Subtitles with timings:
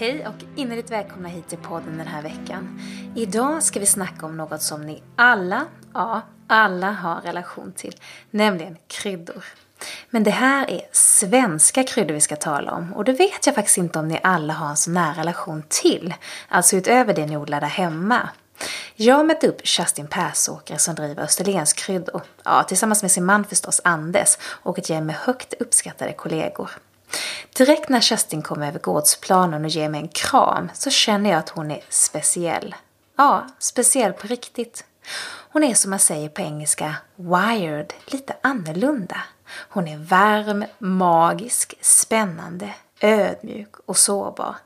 [0.00, 2.80] Hej och innerligt välkomna hit till podden den här veckan.
[3.16, 7.96] Idag ska vi snacka om något som ni alla, ja, alla har relation till,
[8.30, 9.44] nämligen kryddor.
[10.10, 13.78] Men det här är svenska kryddor vi ska tala om och det vet jag faktiskt
[13.78, 16.14] inte om ni alla har en så nära relation till,
[16.48, 18.28] alltså utöver det ni odlar där hemma.
[18.96, 23.44] Jag har mött upp Kerstin Persåker som driver Österlens kryddor, ja, tillsammans med sin man
[23.44, 26.70] förstås Anders och ett gäng med högt uppskattade kollegor.
[27.56, 31.48] Direkt när Kerstin kommer över gårdsplanen och ger mig en kram så känner jag att
[31.48, 32.74] hon är speciell.
[33.16, 34.84] Ja, speciell på riktigt.
[35.52, 39.20] Hon är som man säger på engelska wired, lite annorlunda.
[39.50, 44.56] Hon är varm, magisk, spännande, ödmjuk och sårbar.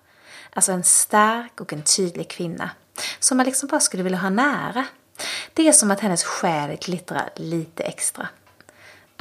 [0.52, 2.70] Alltså en stark och en tydlig kvinna
[3.18, 4.86] som man liksom bara skulle vilja ha nära.
[5.54, 8.28] Det är som att hennes själ glittrar lite extra.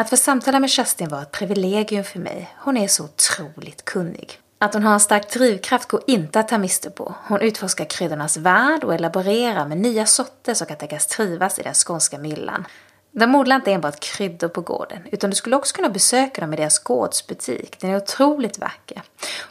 [0.01, 2.55] Att få samtala med Kerstin var ett privilegium för mig.
[2.57, 4.39] Hon är så otroligt kunnig.
[4.57, 7.15] Att hon har en stark drivkraft går inte att ta miste på.
[7.27, 11.73] Hon utforskar kryddornas värld och elaborerar med nya sorter som kan tänkas trivas i den
[11.73, 12.67] skånska myllan.
[13.11, 16.57] De odlar inte enbart kryddor på gården, utan du skulle också kunna besöka dem i
[16.57, 17.79] deras gårdsbutik.
[17.79, 19.01] Den är otroligt vacker.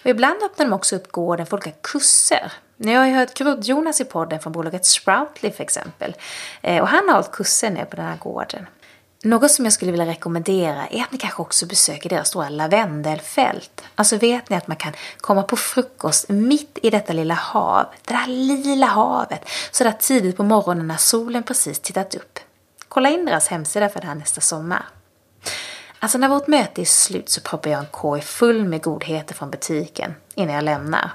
[0.04, 2.52] Och ibland öppnar de också upp gården för olika kurser.
[2.76, 6.16] Ni har ju hört Grodd-Jonas i podden från bolaget Sproutly för exempel.
[6.62, 8.66] Eh, och han har hållit kurser nere på den här gården.
[9.22, 13.82] Något som jag skulle vilja rekommendera är att ni kanske också besöker deras stora lavendelfält.
[13.94, 18.14] Alltså vet ni att man kan komma på frukost mitt i detta lilla hav, det
[18.14, 22.38] där lila havet, Sådär tidigt på morgonen när solen precis tittat upp.
[22.88, 24.84] Kolla in deras hemsida för det här nästa sommar.
[25.98, 29.50] Alltså när vårt möte är slut så proppar jag en korg full med godheter från
[29.50, 31.10] butiken innan jag lämnar.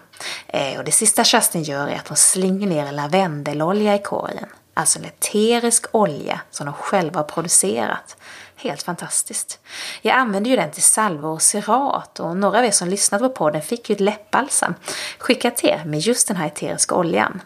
[0.47, 4.47] Eh, och det sista Kerstin gör är att hon slänger ner en lavendelolja i korgen.
[4.77, 8.17] Alltså en eterisk olja som de själva har producerat.
[8.55, 9.59] Helt fantastiskt.
[10.01, 13.29] Jag använder ju den till salvor och cerat och några av er som lyssnat på
[13.29, 14.73] podden fick ju ett läppbalsam
[15.17, 17.41] skickat till er med just den här eteriska oljan.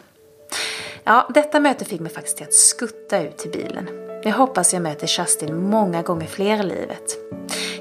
[1.04, 3.88] Ja, detta möte fick mig faktiskt till att skutta ut till bilen.
[4.24, 7.16] Jag hoppas jag möter Kerstin många gånger fler i livet.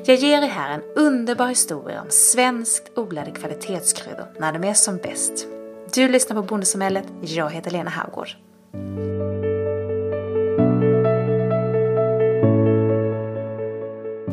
[0.05, 4.97] Jag ger er här en underbar historia om svenskt odlade kvalitetskryddor när de är som
[4.97, 5.47] bäst.
[5.93, 8.48] Du lyssnar på Bondesamhället, jag heter Lena Haugård.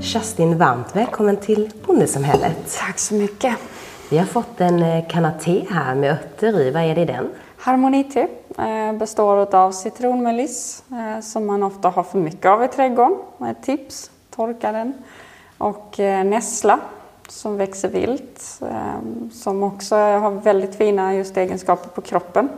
[0.00, 2.78] Kerstin, varmt välkommen till Bondesamhället.
[2.80, 3.56] Tack så mycket.
[4.10, 6.70] Vi har fått en eh, kanaté här med örter i.
[6.70, 7.30] Vad är det i den?
[7.56, 13.18] Harmonite eh, består av citronmeliss eh, som man ofta har för mycket av i trädgården.
[13.50, 14.92] Ett tips, torka den.
[15.58, 16.80] Och nässla
[17.28, 18.60] som växer vilt
[19.32, 22.48] som också har väldigt fina just egenskaper på kroppen.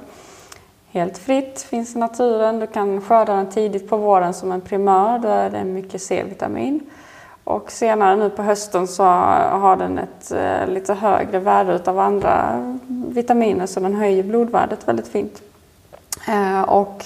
[0.90, 2.60] Helt fritt finns i naturen.
[2.60, 5.18] Du kan skörda den tidigt på våren som en primör.
[5.18, 6.80] Då är det mycket C-vitamin.
[7.44, 12.62] Och senare nu på hösten så har den ett eh, lite högre värde av andra
[13.08, 15.42] vitaminer så den höjer blodvärdet väldigt fint.
[16.28, 17.04] Eh, och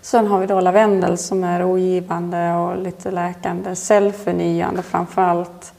[0.00, 5.72] sen har vi då lavendel som är ogivande och lite läkande, cellförnyande framförallt.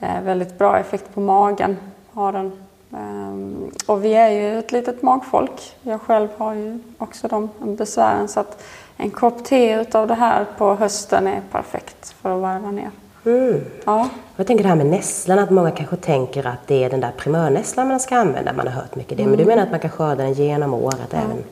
[0.00, 1.76] Eh, väldigt bra effekt på magen
[2.12, 2.65] har den.
[2.92, 5.76] Ehm, och vi är ju ett litet magfolk.
[5.82, 8.62] Jag själv har ju också de besvären så att
[8.96, 12.90] en kopp te utav det här på hösten är perfekt för att varva ner.
[13.24, 13.60] Mm.
[13.84, 14.08] Ja.
[14.36, 17.12] Jag tänker det här med nässlan, att många kanske tänker att det är den där
[17.16, 18.52] primörnässlan man ska använda.
[18.52, 19.22] Man har hört mycket det.
[19.22, 19.30] Mm.
[19.30, 21.18] Men du menar att man kan skörda den genom året ja.
[21.18, 21.30] även?
[21.30, 21.44] Mm.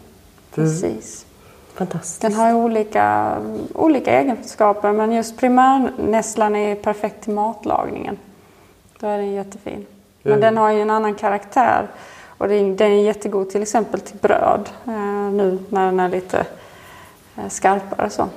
[0.55, 1.27] Precis.
[1.75, 2.21] Fantastiskt.
[2.21, 3.37] Den har olika,
[3.75, 8.19] olika egenskaper men just primörnässlan är perfekt till matlagningen.
[9.01, 9.87] Då är den jättefin.
[10.25, 10.41] Men mm.
[10.41, 11.87] den har ju en annan karaktär.
[12.39, 16.47] Och den är jättegod till exempel till bröd eh, nu när den är lite
[17.37, 18.29] eh, skarpare så.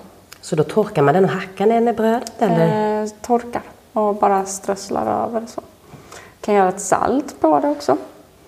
[0.42, 2.42] Så då torkar man den och hackar den i brödet?
[2.42, 3.02] Eller?
[3.04, 3.62] Eh, torkar
[3.94, 5.46] och bara strösslar över.
[5.48, 5.62] Så.
[6.42, 7.98] Kan göra ett salt på det också.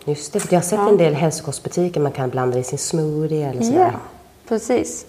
[0.06, 0.90] Just det, för jag har sett ja.
[0.90, 3.92] en del hälsokostbutiker man kan blanda i sin smoothie eller sådär.
[3.94, 4.00] Ja,
[4.48, 5.06] precis.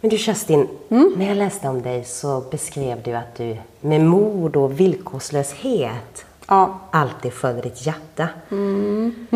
[0.00, 1.14] Men du Kerstin, mm.
[1.16, 6.78] när jag läste om dig så beskrev du att du med mod och villkorslöshet ja.
[6.90, 8.28] alltid följde ditt hjärta.
[8.50, 9.26] Mm.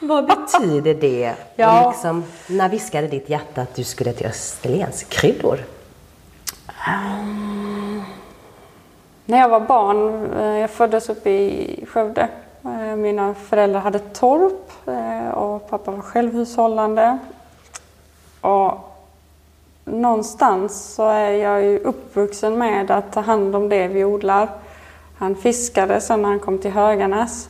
[0.00, 1.34] Vad betyder det?
[1.56, 1.90] ja.
[1.90, 5.58] Liksom, när viskade ditt hjärta att du skulle till Österlens kryddor?
[6.88, 8.04] Um,
[9.26, 12.28] när jag var barn, eh, jag föddes uppe i Skövde.
[12.64, 17.18] Eh, mina föräldrar hade torp eh, och pappa var självhushållande.
[18.40, 18.72] Och
[19.84, 24.48] någonstans så är jag ju uppvuxen med att ta hand om det vi odlar.
[25.22, 27.48] Han fiskade sen när han kom till Höganäs.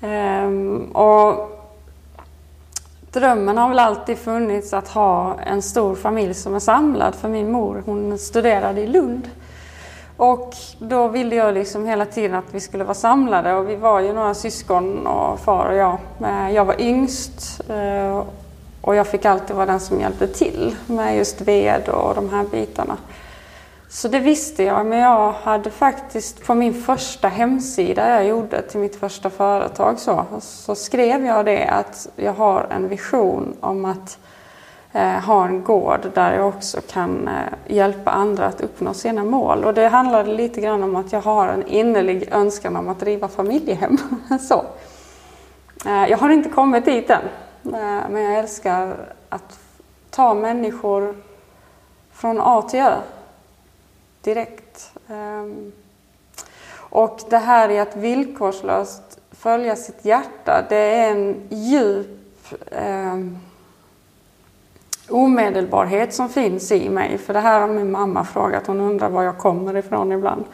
[0.00, 1.50] Ehm, och
[3.12, 7.14] drömmen har väl alltid funnits att ha en stor familj som är samlad.
[7.14, 9.30] För min mor hon studerade i Lund
[10.16, 14.00] Och då ville jag liksom hela tiden att vi skulle vara samlade och vi var
[14.00, 15.98] ju några syskon och far och jag.
[16.24, 18.22] Eh, jag var yngst eh,
[18.80, 22.44] och jag fick alltid vara den som hjälpte till med just ved och de här
[22.44, 22.96] bitarna.
[23.92, 28.80] Så det visste jag, men jag hade faktiskt på min första hemsida jag gjorde till
[28.80, 34.18] mitt första företag så, så skrev jag det att jag har en vision om att
[34.92, 39.64] eh, ha en gård där jag också kan eh, hjälpa andra att uppnå sina mål.
[39.64, 43.28] Och det handlade lite grann om att jag har en innerlig önskan om att driva
[43.28, 43.98] familjehem.
[44.48, 44.64] så.
[45.86, 47.22] Eh, jag har inte kommit dit än,
[47.64, 48.96] eh, men jag älskar
[49.28, 49.58] att
[50.10, 51.16] ta människor
[52.12, 52.94] från A till Ö
[54.22, 54.92] direkt.
[55.08, 55.72] Ehm,
[56.74, 63.18] och det här i att villkorslöst följa sitt hjärta, det är en djup eh,
[65.08, 67.18] omedelbarhet som finns i mig.
[67.18, 70.44] För det här har min mamma frågat, hon undrar var jag kommer ifrån ibland.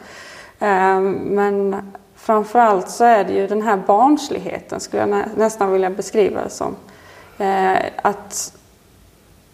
[0.59, 5.89] Eh, men framförallt så är det ju den här barnsligheten, skulle jag nä nästan vilja
[5.89, 6.75] beskriva det som.
[7.37, 8.57] Eh, att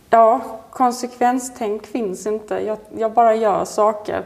[0.09, 0.41] ja,
[0.73, 2.55] konsekvenstänk finns inte.
[2.55, 4.25] Jag, jag, bara gör saker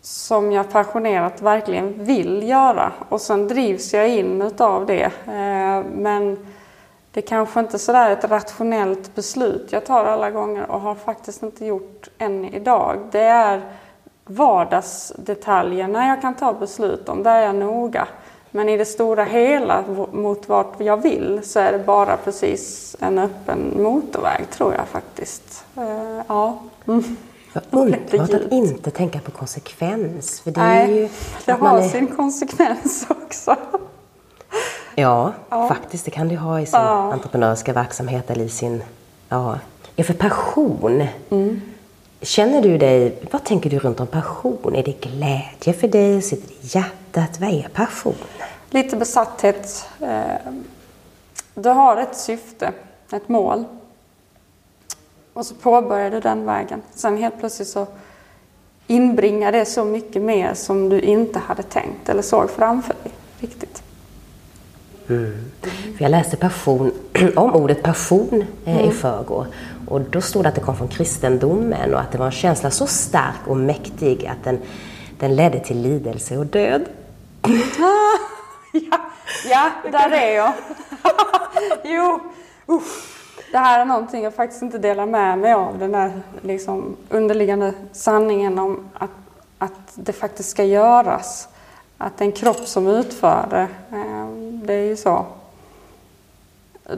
[0.00, 5.04] som jag passionerat verkligen vill göra och sen drivs jag in utav det.
[5.26, 6.46] Eh, men
[7.12, 11.42] det är kanske inte sådär ett rationellt beslut jag tar alla gånger och har faktiskt
[11.42, 12.98] inte gjort än idag.
[13.12, 13.62] Det är
[14.24, 18.08] vardagsdetaljerna jag kan ta beslut om, där är jag noga.
[18.50, 23.18] Men i det stora hela mot vart jag vill så är det bara precis en
[23.18, 25.64] öppen motorväg tror jag faktiskt.
[25.78, 26.58] Uh, ja.
[26.86, 27.16] Mm.
[27.52, 30.40] Vad underbart att inte tänka på konsekvens.
[30.40, 31.08] För det Nej, ju
[31.44, 31.88] det har är...
[31.88, 33.56] sin konsekvens också.
[34.94, 36.04] Ja, ja, faktiskt.
[36.04, 37.12] Det kan du ha i sin ja.
[37.12, 38.82] entreprenörska verksamhet eller i sin...
[39.28, 39.58] Ja,
[39.96, 41.06] ja för passion.
[41.30, 41.60] Mm.
[42.22, 43.18] Känner du dig...
[43.30, 44.74] Vad tänker du runt om passion?
[44.74, 46.22] Är det glädje för dig?
[46.22, 47.40] Sitter det i hjärtat?
[47.40, 48.14] Vad är passion?
[48.70, 49.88] Lite besatthet.
[50.00, 50.52] Eh,
[51.54, 52.72] du har ett syfte,
[53.12, 53.64] ett mål.
[55.32, 56.82] Och så påbörjar du den vägen.
[56.94, 57.86] Sen helt plötsligt så
[58.86, 63.82] inbringar det så mycket mer som du inte hade tänkt eller såg framför dig riktigt.
[65.08, 65.50] Mm.
[65.98, 66.92] Jag läste passion,
[67.36, 68.90] om ordet passion eh, mm.
[68.90, 69.46] i förrgår.
[69.90, 72.70] Och då stod det att det kom från kristendomen och att det var en känsla
[72.70, 74.58] så stark och mäktig att den,
[75.18, 76.84] den ledde till lidelse och död.
[78.72, 79.00] ja,
[79.44, 80.52] ja, där är jag.
[81.84, 82.20] jo,
[82.66, 83.16] uff.
[83.52, 85.78] Det här är någonting jag faktiskt inte delar med mig av.
[85.78, 89.10] Den där liksom underliggande sanningen om att,
[89.58, 91.48] att det faktiskt ska göras.
[91.98, 93.68] Att det är en kropp som utför det.
[93.96, 94.26] Eh,
[94.64, 95.26] det är ju så.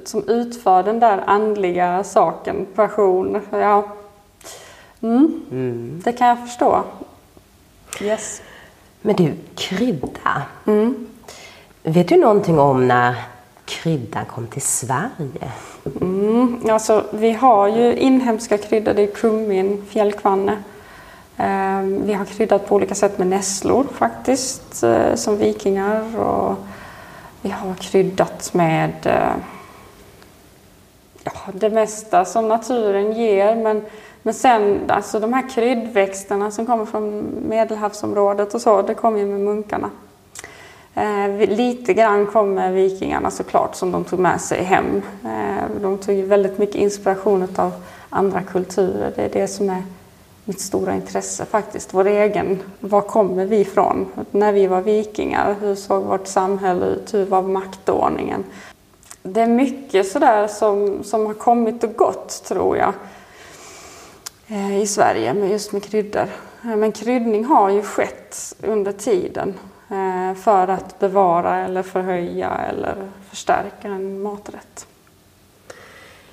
[0.05, 3.41] Som utför den där andliga saken, passion.
[3.51, 3.85] Ja.
[5.03, 5.43] Mm.
[5.51, 6.01] Mm.
[6.05, 6.83] Det kan jag förstå.
[8.01, 8.43] Yes.
[9.03, 10.43] Men du, krydda.
[10.67, 11.07] Mm.
[11.83, 13.15] Vet du någonting om när
[13.65, 15.53] kryddan kom till Sverige?
[16.01, 20.53] Mm, alltså, vi har ju inhemska kryddor, det är kummin, fjällkvanne.
[21.37, 26.19] Eh, vi har kryddat på olika sätt med nässlor faktiskt, eh, som vikingar.
[26.19, 26.57] Och
[27.43, 29.33] vi har kryddat med eh,
[31.25, 33.57] ja, det mesta som naturen ger.
[33.57, 33.83] Men,
[34.23, 39.27] men sen, alltså de här kryddväxterna som kommer från medelhavsområdet och så, det kommer ju
[39.27, 39.91] med munkarna.
[40.95, 45.03] Eh, lite grann kommer vikingarna såklart som de tog med sig hem.
[45.25, 47.73] Eh, de tog väldigt mycket inspiration av
[48.11, 49.13] andra kulturer.
[49.17, 49.83] Det är det som är
[50.45, 51.95] mitt stora intresse faktiskt.
[51.95, 54.07] Vår egen, var kommer vi ifrån?
[54.31, 57.15] När vi var vikingar, hur såg vårt samhälle ut?
[57.15, 58.45] Hur var maktordningen?
[59.23, 62.93] Det är mycket sådär som, som har kommit och gått tror jag
[64.47, 66.29] eh, i Sverige med just med kryddor.
[66.65, 69.55] Eh, men kryddning har ju skett under tiden
[69.93, 74.87] Eh, för att bevara eller förhöja eller förstärka en maträtt.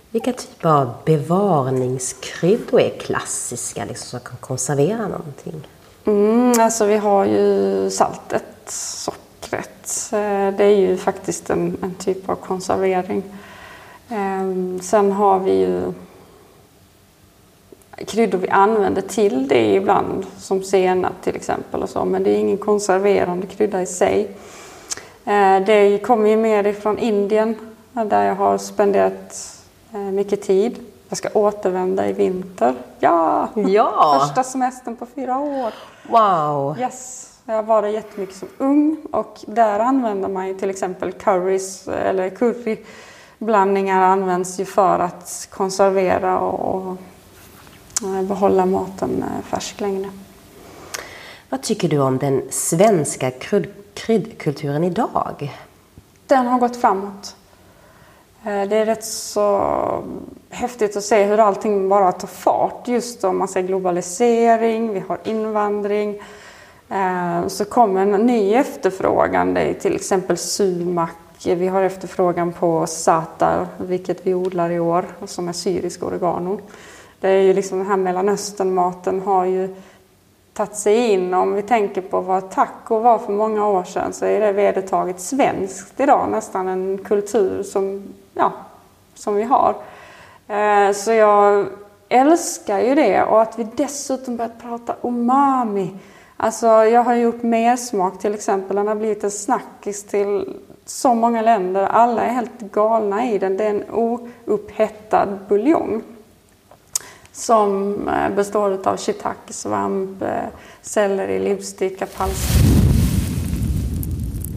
[0.09, 5.67] Vilka typer av bevarningskryddor är klassiska liksom, som kan konservera någonting?
[6.05, 9.28] Mm, alltså vi har ju saltet, sockret.
[10.13, 13.23] Eh, det är ju faktiskt en, en typ av konservering.
[14.09, 15.93] Eh, sen har vi ju
[18.07, 22.37] kryddor vi använder till det ibland, som senap till exempel och så, men det är
[22.37, 24.31] ingen konserverande krydda i sig.
[25.25, 27.55] Eh, det kommer ju mer ifrån Indien
[27.91, 29.57] där jag har spenderat
[29.93, 30.79] eh, mycket tid.
[31.09, 32.75] Jag ska återvända i vinter.
[32.99, 33.49] Ja!
[33.55, 34.19] ja.
[34.19, 35.73] Första semestern på fyra år.
[36.09, 36.79] Wow!
[36.79, 37.28] Yes.
[37.51, 42.29] Jag var där jättemycket som ung och där använder man ju till exempel curries eller
[42.29, 46.97] curryblandningar används ju för att konservera och
[48.23, 50.09] behålla maten eh, färsk längre.
[51.49, 53.31] Vad tycker du om den svenska
[53.93, 55.53] kryddkulturen idag?
[56.27, 57.35] Den har gått framåt.
[58.43, 60.03] Eh, det är rätt så
[60.49, 62.87] häftigt att se hur allting bara tar fart.
[62.87, 66.21] Just om man ser globalisering, vi har invandring.
[66.89, 69.53] Eh, så kommer en ny efterfrågan.
[69.53, 71.15] Det är till exempel sumak.
[71.43, 76.59] Vi har efterfrågan på satar, vilket vi odlar i år, som är syrisk oregano.
[77.19, 79.75] Det är ju liksom den här Mellanöstern-maten har ju
[80.53, 81.33] tagit sig in.
[81.33, 85.19] Om vi tänker på vad taco var för många år sedan så är det vedertaget
[85.19, 88.03] svenskt idag, nästan en kultur som,
[88.33, 88.51] ja,
[89.15, 89.75] som vi har.
[90.47, 91.65] Eh, så jag
[92.09, 95.93] älskar ju det och att vi dessutom börjat prata umami.
[96.41, 101.13] Alltså jag har gjort mer smak till exempel, den har blivit en snackis till så
[101.13, 101.83] många länder.
[101.83, 103.57] Alla är helt galna i den.
[103.57, 103.83] Det är en
[104.45, 106.01] ouphettad buljong
[107.31, 110.29] som eh, består av shiitake, svamp, eh,
[110.81, 112.79] selleri, livsticka, palstrimma.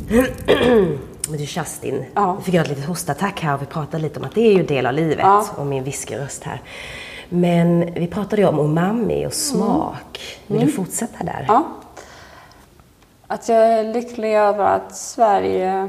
[1.28, 2.34] Men du Kerstin, ja.
[2.38, 4.52] vi fick göra ett litet hostattack här och vi pratade lite om att det är
[4.52, 5.46] ju del av livet ja.
[5.56, 6.62] och min viskeröst här.
[7.32, 10.38] Men vi pratade ju om umami och smak.
[10.46, 10.66] Vill mm.
[10.66, 11.44] du fortsätta där?
[11.48, 11.64] Ja.
[13.26, 15.88] Att jag är lycklig över att Sverige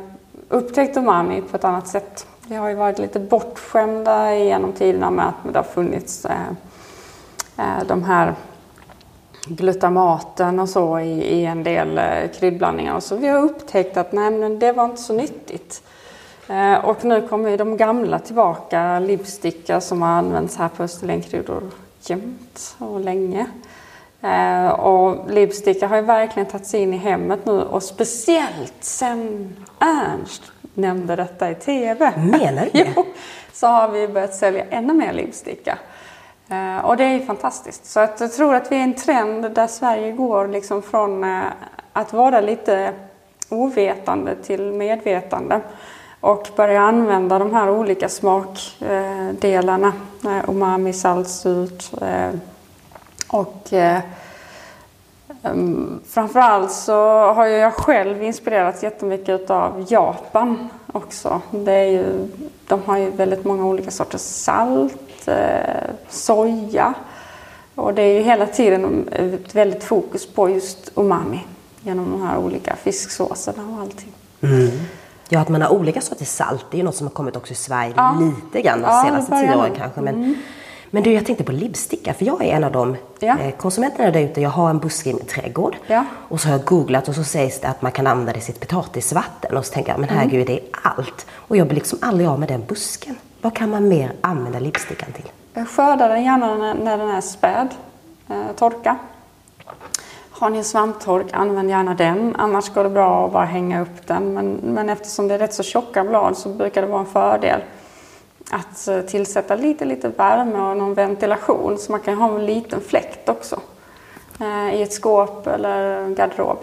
[0.49, 2.27] upptäckt umami på ett annat sätt.
[2.47, 6.51] Vi har ju varit lite bortskämda genom tiderna med att det har funnits eh,
[7.57, 8.35] Eh, de här
[9.45, 12.95] glutamaten och så i, i en del eh, kryddblandningar.
[12.95, 15.83] Och så vi har upptäckt att nej, men det var inte så nyttigt.
[16.49, 21.63] Eh, och nu kommer de gamla tillbaka, lipstickar som har använts här på Österlenkryddor
[22.01, 23.45] jämt och länge.
[24.77, 30.43] och lipstickar har ju verkligen tagit sig in i hemmet nu och speciellt sen Ernst
[30.73, 32.11] nämnde detta i TV.
[32.17, 32.93] Menar du det?
[33.53, 35.77] så har vi börjat sälja ännu mer lipstickar.
[36.49, 37.85] Eh, och det är fantastiskt.
[37.85, 41.41] Så att jag tror att vi är en trend där Sverige går liksom från eh,
[41.93, 42.93] att vara lite
[43.49, 45.61] ovetande till medvetande
[46.23, 49.93] och börja använda de här olika smakdelarna.
[50.25, 51.91] Eh, umami, salt, surt.
[52.01, 52.29] Eh,
[53.27, 53.99] och eh,
[55.43, 56.93] mm, framförallt så
[57.33, 61.41] har jag själv inspirerats jättemycket av Japan också.
[61.51, 62.27] Det är ju,
[62.67, 65.29] de har ju väldigt många olika sorters salt
[66.09, 66.93] soja.
[67.75, 71.45] Och det är ju hela tiden ett väldigt fokus på just umami
[71.81, 74.13] genom de här olika fisksåserna och allting.
[74.41, 74.69] Mm.
[75.29, 77.53] Ja, att man har olika sorters salt, det är ju något som har kommit också
[77.53, 78.17] i Sverige ja.
[78.21, 80.01] lite grann de ja, senaste tio åren kanske.
[80.01, 80.35] Men, mm.
[80.89, 83.39] men du, jag tänkte på lipsticka, för jag är en av de ja.
[83.39, 84.41] eh, konsumenterna där ute.
[84.41, 86.05] Jag har en buske i min trädgård ja.
[86.29, 88.41] och så har jag googlat och så sägs det att man kan använda det i
[88.41, 89.57] sitt potatisvatten.
[89.57, 90.45] Och så tänker jag, men herregud, mm.
[90.45, 90.65] det är
[90.97, 91.25] allt.
[91.31, 93.15] Och jag blir liksom aldrig av med den busken.
[93.41, 95.65] Vad kan man mer använda lipstickan till?
[95.65, 97.67] Skörda den gärna när den är späd,
[98.29, 98.97] eh, torka.
[100.43, 102.35] Har ni en svamptork, använd gärna den.
[102.35, 104.33] Annars går det bra att bara hänga upp den.
[104.33, 107.61] Men, men eftersom det är rätt så tjocka blad så brukar det vara en fördel
[108.51, 112.81] att eh, tillsätta lite, lite värme och någon ventilation så man kan ha en liten
[112.81, 113.59] fläkt också
[114.39, 116.57] eh, i ett skåp eller garderob.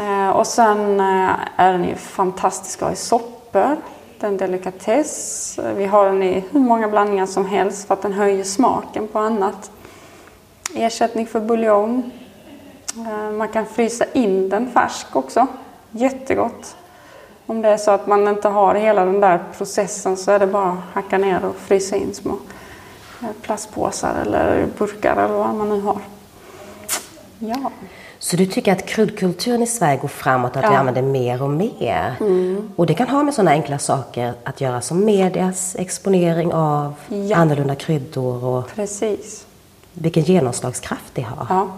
[0.00, 3.76] Eh, och sen eh, är den ju fantastisk att ha i soppor
[4.20, 5.58] en delikatess.
[5.76, 9.18] Vi har den i hur många blandningar som helst för att den höjer smaken på
[9.18, 9.70] annat.
[10.74, 12.10] Ersättning för buljong.
[12.96, 15.46] Eh, man kan frysa in den färsk också.
[15.90, 16.76] Jättegott.
[17.46, 20.46] Om det är så att man inte har hela den där processen så är det
[20.46, 22.36] bara att hacka ner och frysa in små
[23.22, 25.98] eh, plastpåsar eller burkar eller vad man nu har.
[27.38, 27.70] Ja.
[28.18, 30.70] Så du tycker att kryddkulturen i Sverige går framåt, att ja.
[30.70, 32.16] vi använder mer och mer?
[32.20, 32.72] Mm.
[32.76, 37.36] Och det kan ha med sådana enkla saker att göra som medias exponering av ja.
[37.36, 39.46] annorlunda kryddor och Precis.
[39.92, 41.46] vilken genomslagskraft det har.
[41.48, 41.68] Ja.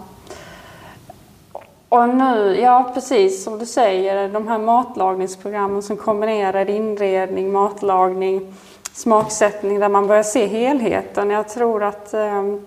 [1.89, 8.53] Och nu, ja precis som du säger, de här matlagningsprogrammen som kombinerar inredning, matlagning,
[8.93, 11.29] smaksättning där man börjar se helheten.
[11.29, 12.65] Jag tror att ehm,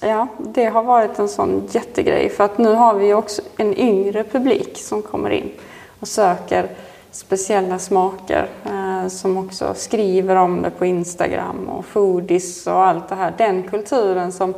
[0.00, 4.24] Ja, det har varit en sån jättegrej för att nu har vi också en yngre
[4.24, 5.50] publik som kommer in
[6.00, 6.68] och söker
[7.10, 13.14] speciella smaker eh, som också skriver om det på Instagram och foodies och allt det
[13.14, 13.34] här.
[13.38, 14.54] Den kulturen som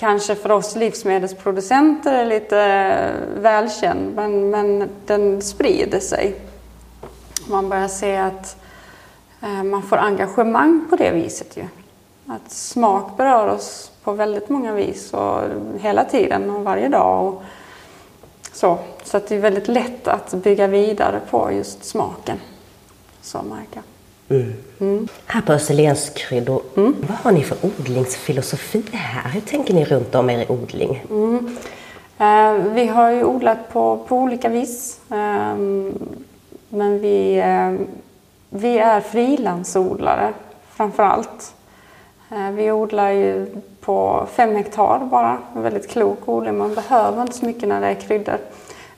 [0.00, 6.36] kanske för oss livsmedelsproducenter är lite välkänd men, men den sprider sig.
[7.48, 8.56] Man börjar se att
[9.42, 11.64] eh, man får engagemang på det viset ju.
[12.26, 15.40] Att smak berör oss på väldigt många vis och
[15.80, 17.26] hela tiden och varje dag.
[17.26, 17.42] Och
[18.52, 22.40] så så att det är väldigt lätt att bygga vidare på just smaken.
[23.22, 23.82] som märker
[24.30, 25.08] mm.
[25.26, 26.96] Här på Österlens kryddor, mm.
[27.08, 29.30] vad har ni för odlingsfilosofi här?
[29.30, 31.04] Hur tänker ni runt om er odling?
[31.10, 31.56] Mm.
[32.18, 35.00] Eh, vi har ju odlat på, på olika vis.
[35.10, 35.56] Eh,
[36.68, 37.86] men vi, eh,
[38.50, 40.32] vi är frilansodlare
[40.76, 41.54] framför allt.
[42.30, 43.46] Eh, vi odlar ju
[43.80, 45.38] på fem hektar bara.
[45.54, 46.58] En väldigt klok odling.
[46.58, 48.38] Man behöver inte så mycket när det är kryddor.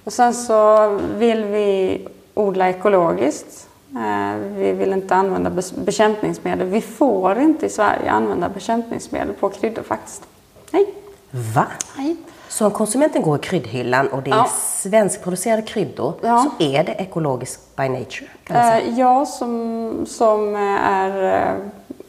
[0.05, 2.01] Och sen så vill vi
[2.35, 3.69] odla ekologiskt.
[3.96, 6.68] Eh, vi vill inte använda bekämpningsmedel.
[6.68, 10.22] Vi får inte i Sverige använda bekämpningsmedel på kryddor faktiskt.
[10.70, 10.94] Nej.
[11.30, 11.66] Va?
[11.96, 12.16] Nej.
[12.49, 14.49] Så om konsumenten går i kryddhyllan och det är ja.
[14.64, 16.38] svenskproducerade kryddor ja.
[16.58, 18.28] så är det ekologiskt by nature?
[18.46, 18.80] Säga.
[18.80, 21.54] ja, som, som är eh,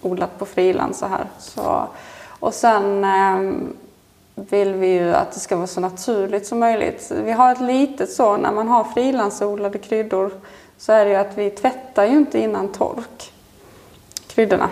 [0.01, 1.25] odlat på friland så här.
[1.39, 1.87] Så,
[2.39, 3.53] och sen eh,
[4.35, 7.11] vill vi ju att det ska vara så naturligt som möjligt.
[7.23, 10.31] Vi har ett litet så, när man har frilandsodlade kryddor
[10.85, 13.33] så är det ju att vi tvättar ju inte innan tork
[14.27, 14.69] kryddorna.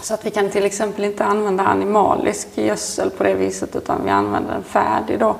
[0.00, 4.10] Så att vi kan till exempel inte använda animalisk gödsel på det viset utan vi
[4.10, 5.36] använder en färdig då.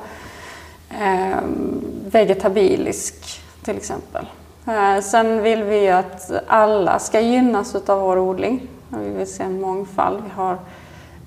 [0.91, 1.39] Eh,
[2.07, 4.27] vegetabilisk till exempel.
[4.67, 8.69] Eh, sen vill vi att alla ska gynnas av vår odling.
[8.89, 10.23] Vi vill se en mångfald.
[10.25, 10.59] Vi har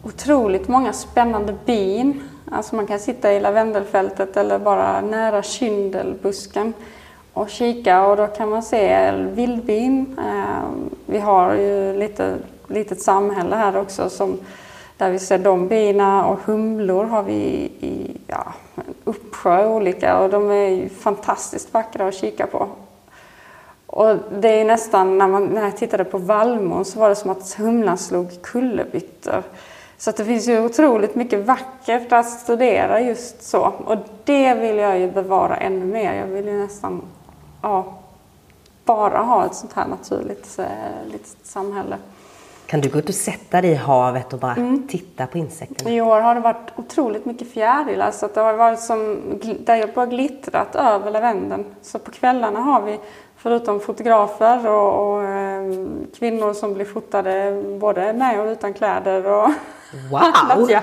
[0.03, 2.23] otroligt många spännande bin.
[2.51, 6.73] Alltså man kan sitta i lavendelfältet eller bara nära kyndelbusken
[7.39, 10.19] och kika och då kan man se vildbin.
[10.19, 12.37] Eh, vi har ju lite
[12.69, 14.39] litet samhälle här också som,
[14.97, 17.33] där vi ser de bina och humlor har vi
[17.79, 22.67] i ja, en uppsjö olika och de är ju fantastiskt vackra att kika på.
[23.85, 27.31] Och det är nästan, när, man, när jag tittade på vallmon så var det som
[27.31, 29.43] att humlan slog kullerbyttor.
[29.97, 33.73] Så att det finns ju otroligt mycket vackert att studera just så.
[33.85, 36.13] Och det vill jag ju bevara ännu mer.
[36.13, 37.01] Jag vill ju nästan
[37.61, 37.93] ja,
[38.85, 41.97] bara ha ett sånt här naturligt eh, litet samhälle.
[42.65, 44.87] Kan du gå ut och sätta dig i havet och bara mm.
[44.87, 45.91] titta på insekterna?
[45.91, 49.21] I år har det varit otroligt mycket fjärilar så att det har varit som,
[49.65, 51.65] det har bara glittrat över lavendeln.
[51.81, 52.99] Så på kvällarna har vi,
[53.37, 55.63] förutom fotografer och, och eh,
[56.19, 59.49] kvinnor som blir fotade både med och utan kläder och
[60.09, 60.69] Wow!
[60.69, 60.81] ja,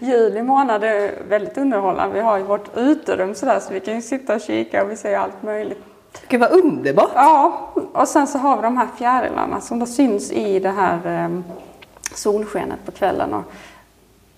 [0.00, 2.14] juli månad är väldigt underhållande.
[2.14, 4.96] Vi har ju vårt uterum sådär så vi kan ju sitta och kika och vi
[4.96, 5.84] ser allt möjligt.
[6.28, 7.10] Gud vad underbart!
[7.14, 11.24] Ja, och sen så har vi de här fjärilarna som då syns i det här
[11.24, 11.40] eh,
[12.14, 13.34] solskenet på kvällen.
[13.34, 13.44] Och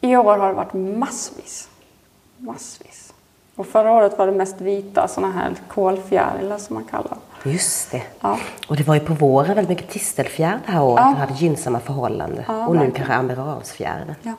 [0.01, 1.69] I år har det varit massvis.
[2.37, 3.15] Massvis.
[3.57, 8.03] Och förra året var det mest vita sådana här kolfjärilar som man kallar Just det.
[8.21, 8.39] Ja.
[8.69, 11.05] Och det var ju på våren väldigt mycket tistelfjäril det här året.
[11.05, 11.15] Ja.
[11.15, 12.45] hade gynnsamma förhållanden.
[12.49, 14.15] Ja, och nu kanske amiralsfjäril.
[14.23, 14.33] Ja.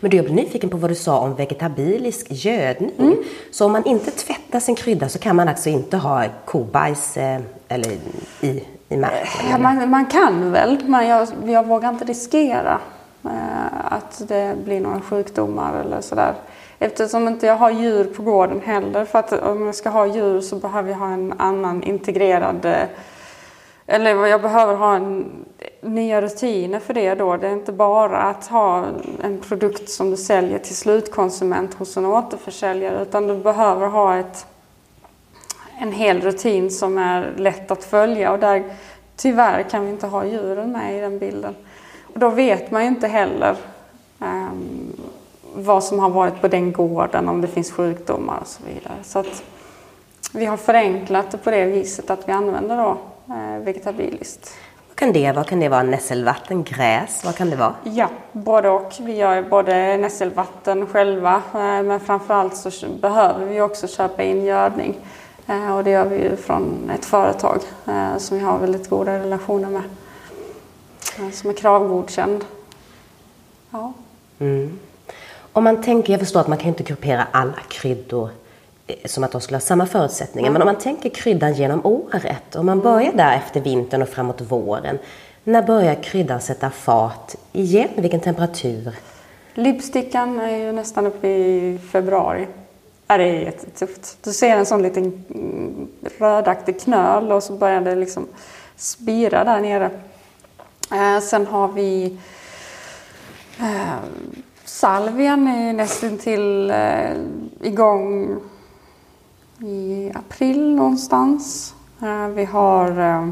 [0.00, 2.90] Men du, jag blir nyfiken på vad du sa om vegetabilisk gödning.
[2.98, 3.16] Mm.
[3.50, 7.40] Så om man inte tvättar sin krydda så kan man alltså inte ha kobajs eh,
[7.68, 7.92] eller
[8.40, 9.50] i, i marken?
[9.50, 12.80] Ja, man, man, kan väl, men jag, jag vågar inte riskera
[13.24, 16.34] Eh, att det blir några sjukdomar eller sådär.
[16.78, 19.04] Eftersom inte jag har djur på gården heller.
[19.04, 22.86] För att om jag ska ha djur så behöver jag ha en annan integrerad eh,
[23.86, 25.44] eller jag behöver ha en,
[25.80, 27.36] nya rutiner för det då.
[27.36, 28.84] Det är inte bara att ha
[29.22, 34.46] en produkt som du säljer till slutkonsument hos en återförsäljare utan du behöver ha ett,
[35.78, 38.64] en hel rutin som är lätt att följa och där
[39.16, 41.54] tyvärr kan vi inte ha djuren med i den bilden.
[42.14, 43.56] Då vet man ju inte heller
[44.18, 44.92] um,
[45.54, 48.96] vad som har varit på den gården, om det finns sjukdomar och så vidare.
[49.02, 49.42] Så att
[50.32, 52.98] vi har förenklat det på det viset att vi använder då
[53.28, 54.54] Eh, vegetabiliskt.
[54.88, 55.44] Vad kan det vara?
[55.44, 57.24] Kan det vara nässelvatten, gräs?
[57.24, 57.74] Vad kan det vara?
[57.82, 58.92] Ja, både och.
[59.00, 64.94] Vi gör både nässelvatten själva eh, men framförallt så behöver vi också köpa in gödning.
[65.46, 67.60] Eh, och det gör vi ju från ett företag
[68.16, 69.82] som vi har väldigt goda relationer med.
[71.32, 72.44] Som är kravgodkänd.
[73.70, 73.92] Ja.
[74.38, 74.78] Mm.
[75.52, 78.30] Om man tänker, jag förstår att man kan inte gruppera alla kryddor
[78.86, 80.48] Eh, som att de skulle ha samma förutsättningar.
[80.48, 80.52] Mm.
[80.52, 84.40] Men om man tänker kryddan genom året, om man börjar där efter vintern och framåt
[84.40, 84.98] våren.
[85.44, 87.88] När börjar kryddan sätta fart igen?
[87.96, 88.92] Vilken temperatur?
[89.54, 92.46] Lipstickan är ju nästan uppe i februari.
[93.06, 94.18] Ja, det är jättetufft.
[94.22, 98.26] Du ser en sån liten mm, rödaktig knöl och så börjar det liksom
[98.76, 99.90] spira där nere.
[100.94, 102.18] Eh, sen har vi
[103.60, 103.98] eh,
[104.64, 107.16] salvian är nästan till eh,
[107.60, 108.36] igång
[109.58, 111.74] i april någonstans.
[112.02, 112.98] Eh, vi har...
[113.00, 113.28] Eh,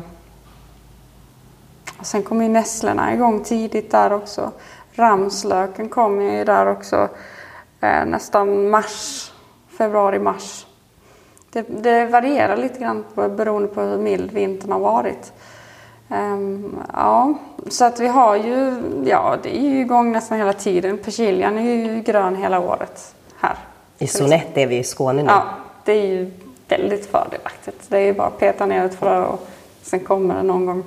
[2.01, 4.53] sen kommer ju nässlorna igång tidigt där också.
[4.93, 7.09] Ramslöken kommer ju där också
[7.81, 9.33] eh, nästan mars,
[9.79, 10.67] februari-mars.
[11.51, 15.33] Det, det, varierar lite grann beroende på hur mild vintern har varit.
[16.13, 17.35] Um, ja,
[17.71, 20.99] så att vi har ju, ja det är ju igång nästan hela tiden.
[20.99, 23.57] Persiljan är ju grön hela året här.
[23.99, 25.29] I Sonett är vi i Skåne nu.
[25.29, 25.43] Ja,
[25.85, 26.31] det är ju
[26.69, 27.85] väldigt fördelaktigt.
[27.89, 29.49] Det är ju bara att peta ner ett frö och
[29.83, 30.85] sen kommer det någon gång.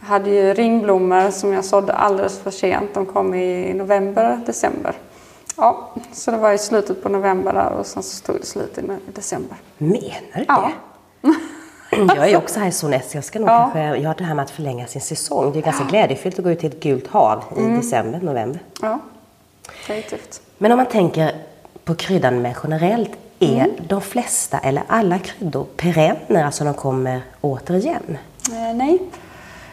[0.00, 2.94] Jag hade ju ringblommor som jag sådde alldeles för sent.
[2.94, 4.94] De kom i november, december.
[5.56, 8.78] Ja, så det var i slutet på november där och sen så stod det slut
[8.78, 8.82] i
[9.14, 9.56] december.
[9.78, 10.70] Menar du Ja.
[12.06, 12.16] det?
[12.16, 13.14] Jag är också här i Soness.
[13.14, 13.58] Jag ska nog Ja.
[13.72, 15.52] kanske, jag har det här med att förlänga sin säsong.
[15.52, 17.76] Det är ganska glädjefyllt att gå ut till ett gult hav i Mm.
[17.76, 18.60] december, november.
[18.82, 18.98] Ja,
[19.86, 20.42] det är tufft.
[20.58, 21.32] Men om man tänker
[21.84, 23.70] på kryddan med generellt, är Mm.
[23.88, 28.18] de flesta eller alla kryddor perenner, alltså de kommer återigen?
[28.52, 28.98] Eh, nej.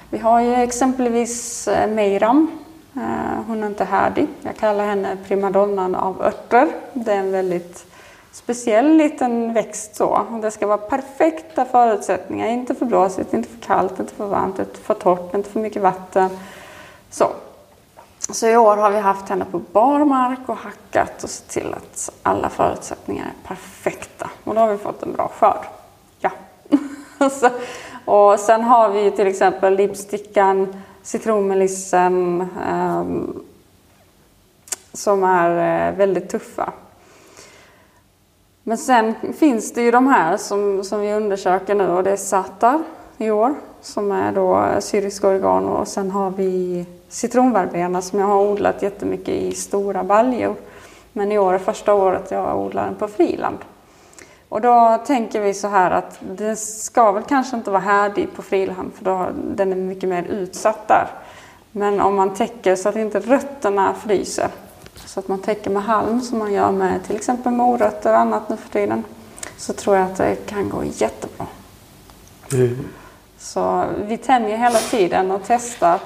[0.10, 2.52] Vi har ju exempelvis eh, Meiram.
[2.96, 3.02] Eh,
[3.48, 4.28] hon är inte härdig.
[4.42, 6.68] Jag kallar henne primadonnan av örter.
[6.94, 7.86] Det är en väldigt
[8.38, 10.26] speciell liten växt så.
[10.42, 12.48] Det ska vara perfekta förutsättningar.
[12.48, 15.82] Inte för blåsigt, inte för kallt, inte för varmt, inte för torrt, inte för mycket
[15.82, 16.30] vatten.
[17.10, 17.30] Så.
[18.20, 22.12] Så i år har vi haft henne på barmark och hackat och sett till att
[22.24, 24.30] alla förutsättningar är perfekta.
[24.44, 25.66] Och då har vi fått en bra skörd.
[26.20, 26.32] Ja.
[27.30, 27.50] så,
[28.06, 33.44] och sen har vi till exempel lipstickan, citronmelissen ehm,
[34.94, 36.74] som är eh, väldigt tuffa.
[38.68, 42.16] Men sen finns det ju de här som, som vi undersöker nu och det är
[42.16, 42.84] satar
[43.18, 48.42] i år som är då syrisk oregano och sen har vi citronverbena som jag har
[48.42, 50.56] odlat jättemycket i stora baljor.
[51.14, 53.58] Men i år är första året jag odlar den på friland.
[54.50, 58.42] Och då tänker vi så här att det ska väl kanske inte vara härdig på
[58.42, 61.08] friland för då, den är mycket mer utsatt där.
[61.72, 64.50] Men om man täcker så att inte rötterna fryser,
[65.08, 68.50] så att man täcker med halm som man gör med till exempel morötter och annat
[68.50, 69.04] nu för tiden,
[69.58, 71.46] så tror jag att det kan gå jättebra.
[73.38, 76.00] Så vi tänjer hela tiden och testar.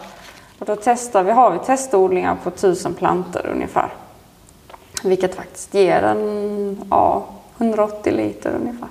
[0.60, 3.94] Och då testar vi, har vi testodlingar på 1000 plantor ungefär.
[5.04, 7.26] Vilket faktiskt ger en ja,
[7.58, 8.88] 180 liter ungefär.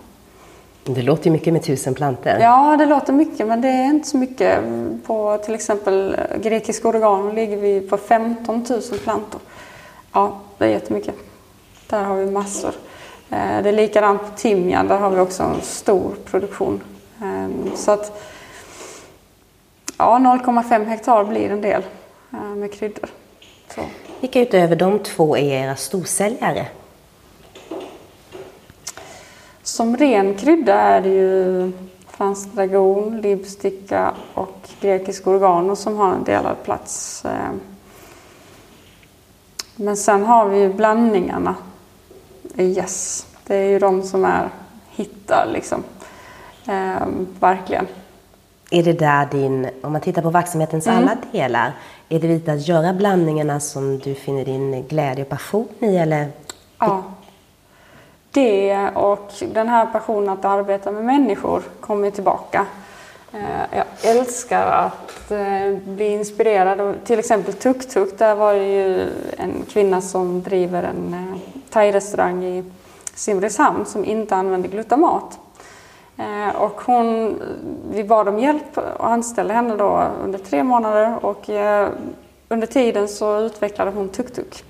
[0.85, 2.33] Det låter ju mycket med tusen plantor.
[2.40, 4.59] Ja, det låter mycket men det är inte så mycket.
[5.07, 9.40] På till exempel grekisk oregano ligger vi på 15 000 plantor.
[10.12, 11.14] Ja, det är jättemycket.
[11.87, 12.73] Där har vi massor.
[13.31, 16.81] Eh, Det är likadant på timjan, där har vi också en stor produktion.
[17.23, 18.23] Ehm, Så att
[19.99, 21.83] ja, 0,5 hektar blir en del
[22.33, 23.11] eh, med kryddor.
[23.75, 23.81] Så.
[24.20, 26.66] Vilka utöver de två är era storsäljare?
[29.62, 31.73] Som ren krydda är det ju
[32.09, 37.23] fransk dragon, lipsticka och grekisk oregano som har en delad plats.
[39.81, 41.55] Men sen har vi ju blandningarna.
[42.57, 44.49] Yes, det är ju de som är
[44.90, 45.83] hittar liksom.
[46.66, 47.07] Eh,
[47.40, 47.87] verkligen.
[48.71, 50.99] Är det där din, om man tittar på verksamhetens Mm.
[50.99, 51.73] alla delar,
[52.09, 56.29] är det lite att göra blandningarna som du finner din glädje och passion i eller?
[56.79, 57.03] Ja.
[58.31, 62.66] Det och den här passionen att arbeta med människor kommer tillbaka.
[63.33, 68.19] Eh, jag älskar att eh, bli inspirerad av till exempel Tuk Tuk.
[68.19, 71.38] Där var det ju en kvinna som driver en eh,
[71.71, 72.64] thai-restaurang i
[73.14, 75.38] Simrishamn som inte använder glutamat.
[76.55, 77.40] Och hon,
[77.93, 81.49] vi bad om hjälp och anställde henne då under tre månader och
[82.49, 84.64] under tiden så utvecklade hon Tuk Tuk.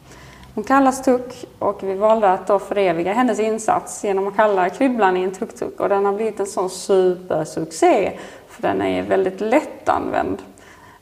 [0.55, 5.31] Hon kallas Tuk och vi valde att då föreviga hennes insats genom att kalla kryddblandningen
[5.31, 8.18] Tuk Tuk och den har blivit en sån supersuccé
[8.61, 10.42] den är väldigt lättanvänd.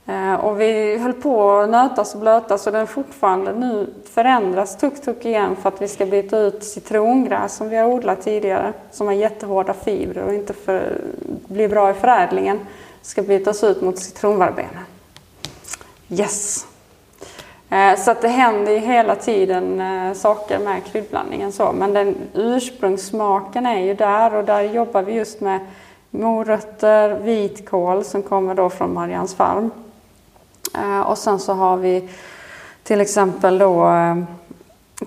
[0.07, 5.25] Eh, och vi höll på att nötas och blötas och den fortfarande nu förändras tuk-tuk
[5.25, 9.15] igen för att vi ska byta ut citrongräs som vi har odlat tidigare som har
[9.15, 11.01] jättehårda fibrer och inte för,
[11.49, 12.61] blir bra i förädlingen.
[13.03, 14.85] Ska bytas ut mot citronverbena.
[16.09, 16.67] Yes!
[17.71, 21.73] Eh, så att det händer ju hela tiden eh, saker med kryddblandningen så.
[21.73, 25.61] Men den ursprungssmaken är ju där och där jobbar vi just med
[26.11, 29.71] morötter, vitkål som kommer då från Marians farm.
[30.75, 32.09] Eh, Och sen så har vi
[32.83, 34.17] till exempel då eh,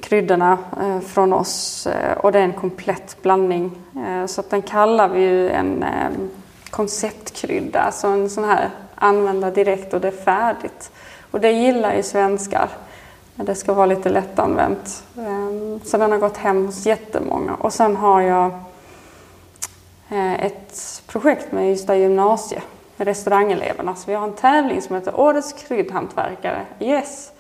[0.02, 3.72] kryddorna eh, från oss eh, och det är en komplett blandning.
[4.08, 6.10] Eh, Så att den kallar vi ju en eh,
[6.70, 10.92] konceptkrydda, alltså en sån här använda direkt och det är färdigt.
[11.32, 12.70] Och det gillar ju svenskar.
[13.36, 15.04] Det ska vara lite lättanvänt.
[15.18, 17.54] Eh, Så den har gått hem hos jättemånga.
[17.56, 18.52] Och sen har jag
[20.12, 22.62] Eh, ett projekt med Ystad gymnasie
[22.98, 23.96] med restaurangeleverna.
[23.96, 26.66] Så vi har en tävling som heter Årets kryddhantverkare.
[26.80, 27.32] Yes!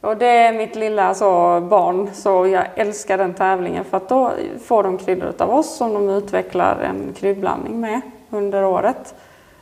[0.00, 4.32] Och det är mitt lilla så, barn, så jag älskar den tävlingen för att då
[4.64, 8.00] får de kryddor av oss som de utvecklar en kryddblandning med
[8.30, 9.14] under året.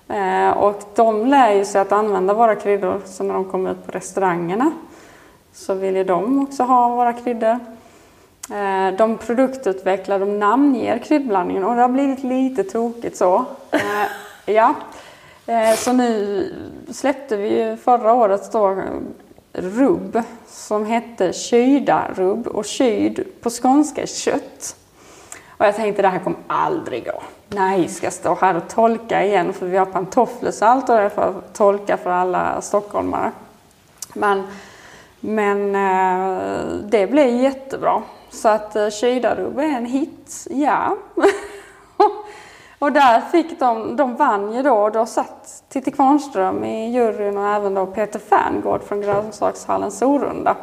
[0.09, 3.87] Eh, och de lär ju sig att använda våra kryddor så när de kommer ut
[3.87, 4.73] på restaurangerna
[5.53, 7.76] så vill ju de också ha våra kryddor.
[8.51, 13.45] Eh, de produktutvecklar, de namnger kryddblandningen och det har blivit lite tokigt så.
[13.71, 14.75] Eh, ja.
[15.47, 16.55] Eh, så nu
[16.91, 18.83] släppte vi förra året då
[19.53, 24.77] rubb som hette kyda-rubb och kyd på skånska är kött.
[25.49, 27.23] Och jag tänkte det här kommer aldrig gå.
[27.49, 31.09] Nej, ska jag stå här och tolka igen för vi har pantoffelsalt och det är
[31.09, 33.33] för att tolka för alla stockholmare.
[34.15, 34.47] Men,
[35.21, 35.73] men
[36.91, 38.03] det blev jättebra.
[38.37, 40.97] Så att eh, Kydarubb är en hit, ja.
[42.79, 47.39] och där fick de, de vann ju då, och då satt Titti Kvarnström i juryn
[47.39, 50.57] och även då Peter Ferngård från Grönsakshallen Sorunda.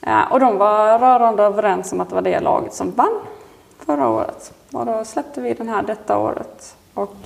[0.00, 3.20] Ja, och de var rörande överens om att det var det laget som vann
[3.78, 4.52] förra året.
[4.72, 6.76] Och då släppte vi den här detta året.
[6.94, 7.16] Och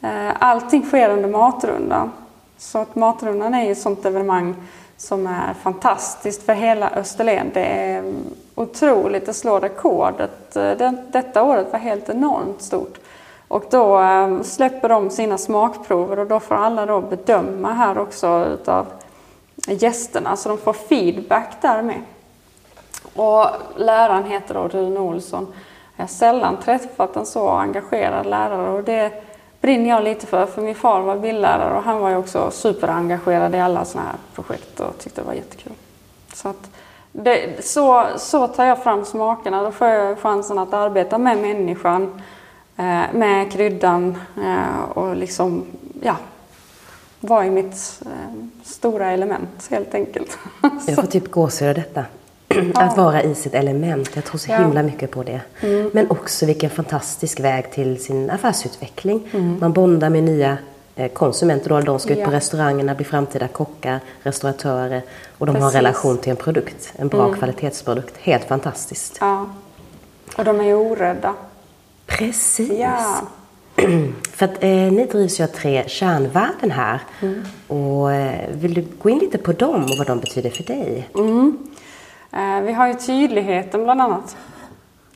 [0.00, 2.12] eh, allting sker under matrundan.
[2.58, 4.56] Så att matrundan är ju ett sånt evenemang
[4.96, 7.50] som är fantastiskt för hela Österlen.
[7.54, 8.14] Det är
[8.60, 10.56] otroligt, det slår rekordet.
[10.56, 12.98] Eh, detta året var helt enormt stort.
[13.48, 18.46] Och då eh, släpper de sina smakprover och då får alla då bedöma här också
[18.54, 18.86] utav
[19.66, 22.00] gästerna så de får feedback där med.
[23.14, 23.46] Och
[23.76, 25.46] läraren heter då Rune Olsson.
[25.96, 29.12] Jag har sällan träffat en så engagerad lärare och det
[29.60, 33.54] brinner jag lite för, för min far var bildlärare och han var ju också superengagerad
[33.54, 35.72] i alla sådana här projekt och tyckte det var jättekul.
[36.34, 36.69] Så, att
[37.12, 42.22] det, så, så tar jag fram smakerna, då får jag chansen att arbeta med människan,
[42.76, 45.64] eh, med kryddan eh, och liksom,
[46.02, 46.16] ja,
[47.20, 50.38] vara i mitt eh, stora element helt enkelt.
[50.86, 52.04] Jag får typ gåshud av detta.
[52.74, 54.10] att vara i sitt element.
[54.14, 55.40] Jag tror så himla mycket på det.
[55.60, 55.90] Mm.
[55.94, 59.28] Men också vilken fantastisk väg till sin affärsutveckling.
[59.32, 59.58] Mm.
[59.60, 60.58] Man bondar med nya
[60.96, 61.70] eh, konsumenter.
[61.70, 61.80] Då.
[61.80, 65.02] De ska ut på restaurangerna, bli framtida kockar, restauratörer.
[65.38, 65.62] Och de Precis.
[65.62, 66.92] har en relation till en produkt.
[66.96, 67.38] En bra mm.
[67.38, 68.16] kvalitetsprodukt.
[68.16, 69.18] Helt fantastiskt.
[69.20, 69.46] Ja.
[70.36, 71.34] Och de är orädda.
[72.06, 72.72] Precis.
[72.72, 73.22] Ja.
[74.32, 77.00] För att eh, ni drivs ju av tre kärnvärden här.
[77.20, 77.42] Mm.
[77.66, 81.08] Och eh, vill du gå in lite på dem och vad de betyder för dig?
[81.14, 81.58] Mm.
[82.32, 84.36] Eh, vi har ju tydligheten bland annat.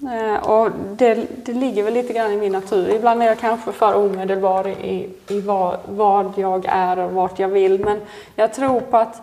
[0.02, 2.88] Eh, och det, det ligger väl lite grann i min natur.
[2.88, 7.48] Ibland är jag kanske för omedelbar i, i vad, vad jag är och vart jag
[7.48, 7.84] vill.
[7.84, 8.00] Men
[8.36, 9.22] jag tror på att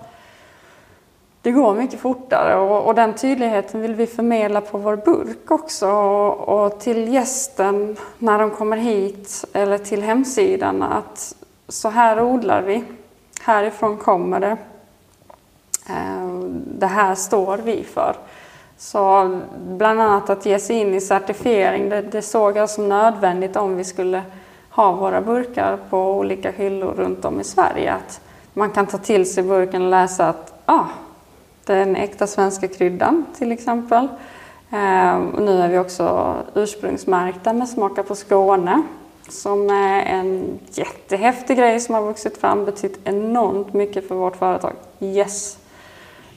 [1.42, 5.88] det går mycket fortare och, och, den tydligheten vill vi förmedla på vår burk också
[5.88, 11.36] och, och, till gästen när de kommer hit eller till hemsidan att
[11.68, 12.84] så här odlar vi,
[13.42, 14.58] härifrån kommer det.
[15.90, 16.28] Eh,
[16.80, 18.16] det här står vi för.
[18.82, 23.56] Så bland annat att ge sig in i certifiering, det, det såg jag som nödvändigt
[23.56, 24.24] om vi skulle
[24.70, 27.94] ha våra burkar på olika hyllor runt om i Sverige.
[27.94, 28.22] Att
[28.54, 30.86] man kan ta till sig burken och läsa att ah,
[31.66, 34.08] det är den äkta svenska kryddan till exempel.
[34.72, 38.84] Eh, och nu är vi också ursprungsmärkta med Smaka på Skåne
[39.30, 44.74] som är en jättehäftig grej som har vuxit fram, betytt enormt mycket för vårt företag.
[45.00, 45.61] Yes!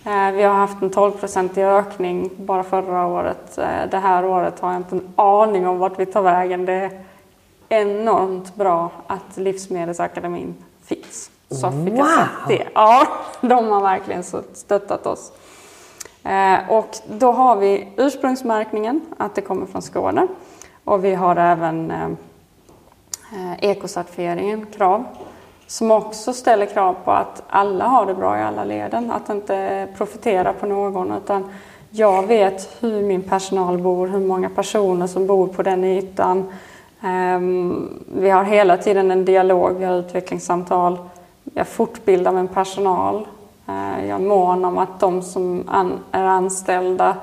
[0.07, 3.59] Eh, vi har haft en 12-procentig ökning bara förra året.
[3.59, 6.65] Eh, det här året har jag inte en aning om vart vi tar vägen.
[6.65, 6.91] Det är
[7.69, 11.31] enormt bra att Livsmedelsakademin finns.
[11.49, 11.99] Så fick wow.
[11.99, 12.69] jag det.
[12.75, 13.07] Ja,
[13.41, 15.33] de har verkligen stöttat oss.
[16.23, 20.27] Eh, och då har vi ursprungsmärkningen, att det kommer från Skåne.
[20.85, 21.93] Och vi har även
[23.59, 25.05] ekocertifieringen, KRAV,
[25.67, 29.11] som också ställer krav på att alla har det bra i alla leden.
[29.11, 31.51] Att inte profitera på någon utan
[31.91, 36.53] jag vet hur min personal bor, hur många personer som bor på den ytan.
[37.03, 40.99] Ehm, vi har hela tiden en dialog, vi har utvecklingssamtal.
[41.55, 43.27] Jag fortbildar min personal.
[43.67, 45.69] Ehm, jag är mån om att de som
[46.11, 47.17] är anställda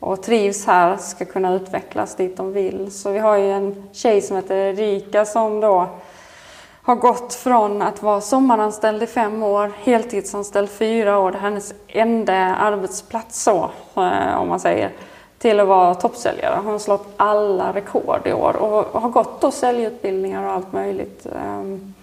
[0.00, 2.90] och trivs här ska kunna utvecklas dit de vill.
[2.92, 5.86] Så vi har ju en tjej som heter Erika som då
[6.82, 11.74] har gått från att vara sommaranställd i fem år, heltidsanställd fyra år, det är hennes
[11.88, 14.90] enda arbetsplats så, eh, om man säger,
[15.38, 16.56] till att vara toppsäljare.
[16.56, 21.26] Hon har slått alla rekord i år och har gått då säljutbildningar och allt möjligt.
[21.26, 21.94] Ehm,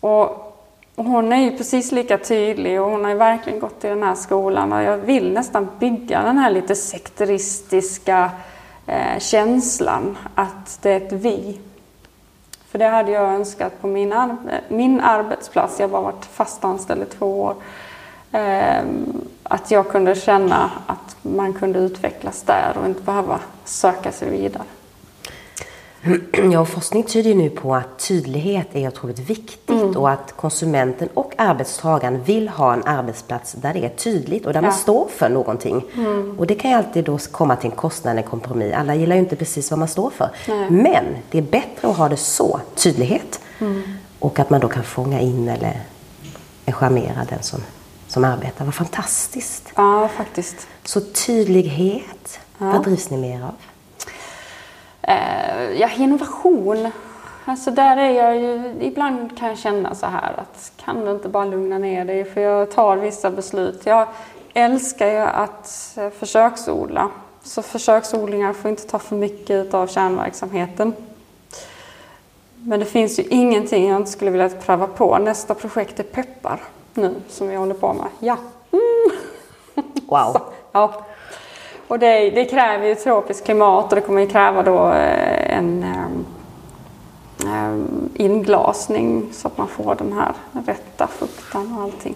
[0.00, 0.48] och
[0.96, 4.14] hon är ju precis lika tydlig och hon har ju verkligen gått i den här
[4.14, 8.30] skolan och jag vill nästan bygga den här lite sekteristiska
[8.86, 11.60] eh, känslan att det är ett vi
[12.72, 15.80] för det hade jag önskat på min, ar eh, min arbetsplats.
[15.80, 17.54] Jag har bara varit fastanställd i två år.
[18.32, 18.82] Eh,
[19.42, 24.62] att jag kunde känna att man kunde utvecklas där och inte behöva söka sig vidare.
[26.52, 29.96] Ja, forskning tyder ju nu på att tydlighet är otroligt viktigt mm.
[29.96, 34.62] och att konsumenten och arbetstagaren vill ha en arbetsplats där det är tydligt och där
[34.62, 34.66] ja.
[34.66, 35.84] man står för någonting.
[35.94, 36.38] Mm.
[36.38, 38.74] Och det kan ju alltid då komma till en kostnad, en kompromiss.
[38.74, 40.30] Alla gillar ju inte precis vad man står för.
[40.48, 40.70] Nej.
[40.70, 43.40] Men det är bättre att ha det så, tydlighet.
[43.58, 43.82] Mm.
[44.18, 45.80] Och att man då kan fånga in eller
[46.66, 47.60] charmera den som,
[48.08, 48.64] som arbetar.
[48.64, 49.72] Vad fantastiskt!
[49.76, 50.66] Ja, faktiskt.
[50.84, 52.66] Så tydlighet, ja.
[52.72, 53.54] vad drivs ni mer av?
[55.02, 56.90] Eh, ja, innovation.
[57.44, 61.28] Alltså där är jag ju, ibland kan jag känna så här att kan du inte
[61.28, 63.86] bara lugna ner dig för jag tar vissa beslut.
[63.86, 64.08] Jag
[64.54, 67.10] älskar ju att eh, försöksodla.
[67.42, 70.92] Så försöksodlingar får inte ta för mycket av kärnverksamheten.
[72.56, 75.18] Men det finns ju ingenting jag inte skulle vilja pröva på.
[75.18, 76.60] Nästa projekt är peppar
[76.94, 78.06] nu som vi håller på med.
[78.18, 78.36] Ja.
[78.70, 79.18] Mm.
[80.06, 80.32] Wow.
[80.32, 80.40] Så,
[80.72, 81.04] ja.
[81.92, 85.82] Och det, det, kräver ju tropiskt klimat och det kommer ju kräva då eh, en
[85.82, 86.26] ehm,
[87.46, 90.32] ehm, inglasning så att man får den här
[90.66, 92.14] rätta fukten och allting.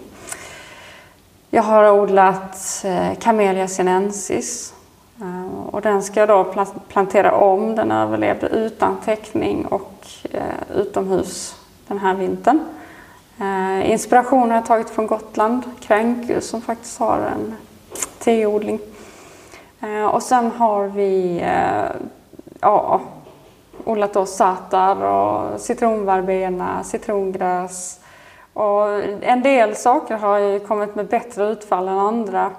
[1.49, 4.73] Jag har odlat eh, Camellia sinensis
[5.21, 7.75] eh, och den ska jag då plantera om.
[7.75, 10.07] Den överlevde utan täckning och
[10.75, 11.55] utomhus
[11.87, 12.59] den här vintern.
[13.83, 17.55] Inspirationen har jag tagit från Gotland, Kränku som faktiskt har en
[18.19, 18.79] teodling.
[19.79, 22.01] Eh, och sen har vi eh,
[22.61, 23.01] ja,
[23.83, 27.99] odlat då satar och citronverbena, citrongräs.
[28.53, 32.51] Och en del saker har ju kommit med bättre utfall än andra.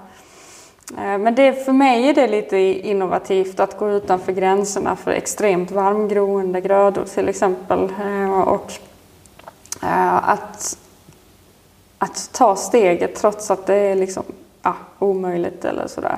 [0.97, 5.71] Eh, men det, för mig är det lite innovativt att gå utanför gränserna för extremt
[5.71, 7.91] varmgroende grödor till exempel.
[8.01, 8.73] Eh, och
[9.83, 10.77] eh, att,
[11.97, 14.23] att ta steget trots att det är liksom,
[14.61, 16.17] ja, omöjligt eller sådär.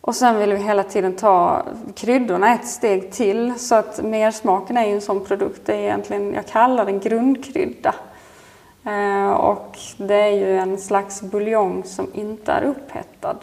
[0.00, 1.62] Och sen vill vi hela tiden ta
[1.94, 3.58] kryddorna ett steg till.
[3.58, 7.94] Så att mersmaken är ju en sån produkt, det är egentligen, jag kallar den grundkrydda.
[8.84, 13.36] Eh, och det är ju en slags buljong som inte är upphettad.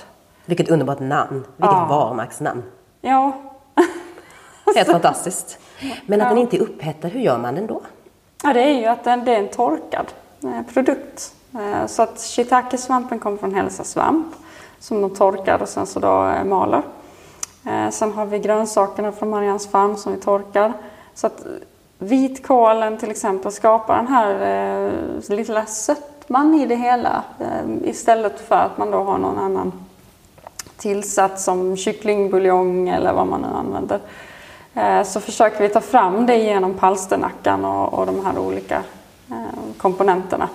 [0.45, 1.43] Vilket underbart namn!
[1.57, 1.87] Vilket ja.
[1.89, 2.63] varumärkesnamn!
[3.01, 3.31] Ja.
[4.75, 5.59] Helt fantastiskt.
[6.05, 6.29] Men att ja.
[6.29, 7.81] den inte är upphettad, hur gör man den då?
[8.43, 10.05] Ja, det är ju att den, det är en torkad
[10.43, 11.33] eh, produkt.
[11.53, 14.27] Eh, så att shiitake-svampen kommer från hälsa svamp
[14.79, 16.81] som de torkar och sen så då eh, maler.
[17.65, 20.73] Eh, sen har vi grönsakerna från Marians farm som vi torkar.
[21.13, 21.51] Så att eh,
[21.99, 24.31] vitkålen till exempel skapar den här
[24.87, 29.71] eh, lilla sötman i det hela eh, istället för att man då har någon annan
[30.77, 33.99] tillsats som kycklingbuljong eller vad man nu använder.
[34.73, 38.83] Eh, så försöker vi ta fram det genom palsternackan och, och de här olika
[39.77, 40.49] komponenterna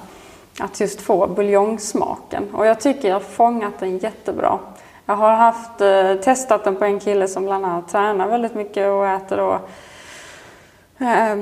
[0.62, 2.54] att just få buljongsmaken.
[2.54, 4.58] Och jag tycker jag har fångat den jättebra.
[5.06, 8.88] Jag har haft, eh, testat den på en kille som bland annat tränar väldigt mycket
[8.88, 9.60] och äter då,
[11.04, 11.36] eh,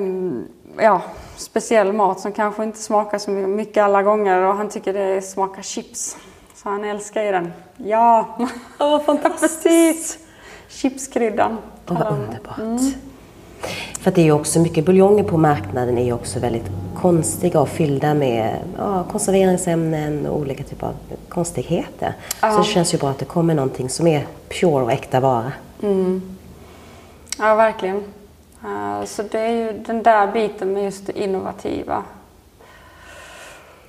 [0.85, 1.03] ja,
[1.37, 5.63] speciell mat som kanske inte smakar så mycket alla gånger och han tycker det smakar
[5.63, 6.17] chips.
[6.55, 7.53] Så han älskar ju den.
[7.77, 8.39] Ja!
[8.79, 10.19] Åh, vad fantastiskt!
[10.69, 11.59] Chipskryddan.
[11.87, 12.59] Vad underbart.
[12.59, 12.79] Mm.
[14.01, 16.71] För det är också mycket buljonger på marknaden är ju också väldigt
[17.01, 20.95] konstiga och fyllda med ja, konserveringsämnen och olika typer av
[21.29, 22.15] konstigheter.
[22.43, 22.53] Ja.
[22.53, 25.53] Så det känns ju bra att det kommer någonting som är pure och äkta vara.
[25.83, 26.37] Mm.
[27.39, 27.97] Ja, verkligen.
[28.65, 32.03] Uh, så det är ju den där biten med just det innovativa.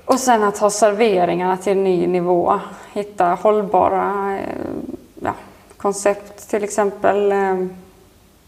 [0.05, 2.59] Och sen att ha serveringarna till en ny nivå.
[2.93, 4.39] Hitta hållbara uh,
[5.19, 5.33] ja,
[5.77, 6.49] koncept.
[6.49, 7.67] Till exempel uh,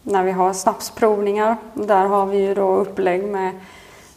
[0.03, 1.57] när vi har snapsprovningar.
[1.73, 3.51] Där har vi ju då upplägg med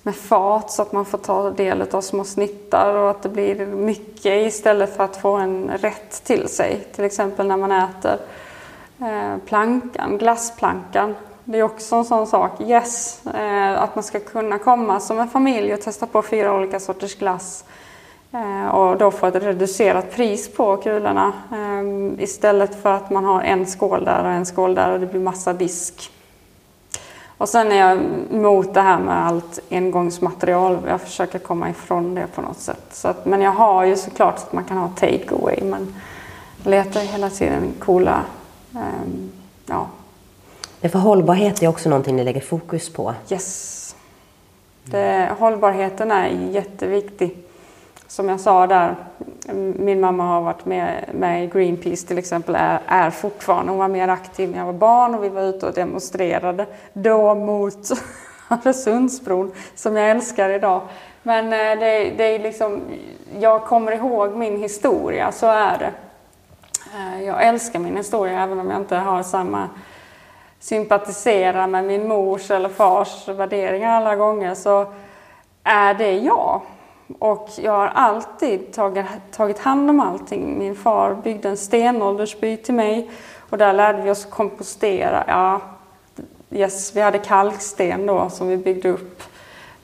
[0.07, 3.67] med fat så att man får ta del av små snittar och att det blir
[3.67, 6.87] mycket istället för att få en rätt till sig.
[6.95, 8.19] Till exempel när man äter
[9.01, 11.15] eh, plankan, glassplankan.
[11.45, 12.61] Det är också en sån sak.
[12.61, 16.81] Yes, eh, att man ska kunna komma som en familj och testa på fyra olika
[16.81, 17.65] sorters glass
[18.73, 21.33] och då få ett reducerat pris på kulorna
[22.19, 25.21] istället för att man har en skål där och en skål där och det blir
[25.21, 26.11] massa disk.
[27.39, 27.99] Och sen är jag
[28.33, 30.79] emot det här med allt engångsmaterial.
[30.89, 32.85] Jag försöker komma ifrån det på något sätt.
[32.91, 35.95] Så att, men jag har ju såklart att man kan ha take away men
[36.65, 38.23] letar hela tiden coola,
[38.73, 39.33] um,
[39.67, 39.87] ja.
[40.81, 43.15] Det för hållbarhet är också någonting ni lägger fokus på.
[43.31, 43.97] Yes.
[44.85, 47.46] Det, hållbarheten är jätteviktig
[48.09, 48.97] som jag sa där,
[49.77, 53.89] min mamma har varit med, med i Greenpeace till exempel, är, är fortfarande, hon var
[53.89, 57.91] mer aktiv när jag var barn och vi var ute och demonstrerade då mot
[58.51, 60.81] Öresundsbron som jag älskar idag.
[61.23, 62.81] Men eh, det, det är liksom,
[63.39, 65.93] jag kommer ihåg min historia, så är det.
[66.95, 69.69] Eh, jag älskar min historia även om jag inte har samma
[70.61, 74.87] sympatisera med min mors eller fars värderingar alla gånger så
[75.65, 76.61] är det jag.
[77.19, 80.59] Och jag har alltid tagit, tagit hand om allting.
[80.59, 83.11] Min far byggde en stenåldersby till mig
[83.51, 85.25] och där lärde vi oss kompostera.
[85.27, 85.61] Ja,
[86.51, 89.23] yes, vi hade kalksten då som vi byggde upp.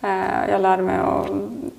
[0.02, 1.26] Eh, jag lärde mig att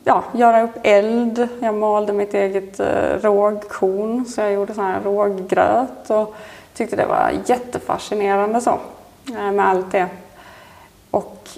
[0.03, 1.47] ja, göra upp eld.
[1.59, 6.35] Jag malde mitt eget eh, rågkorn så jag gjorde sån här råggröt och
[6.73, 8.79] tyckte det var jättefascinerande så
[9.29, 10.07] eh, med allt det.
[11.11, 11.49] Och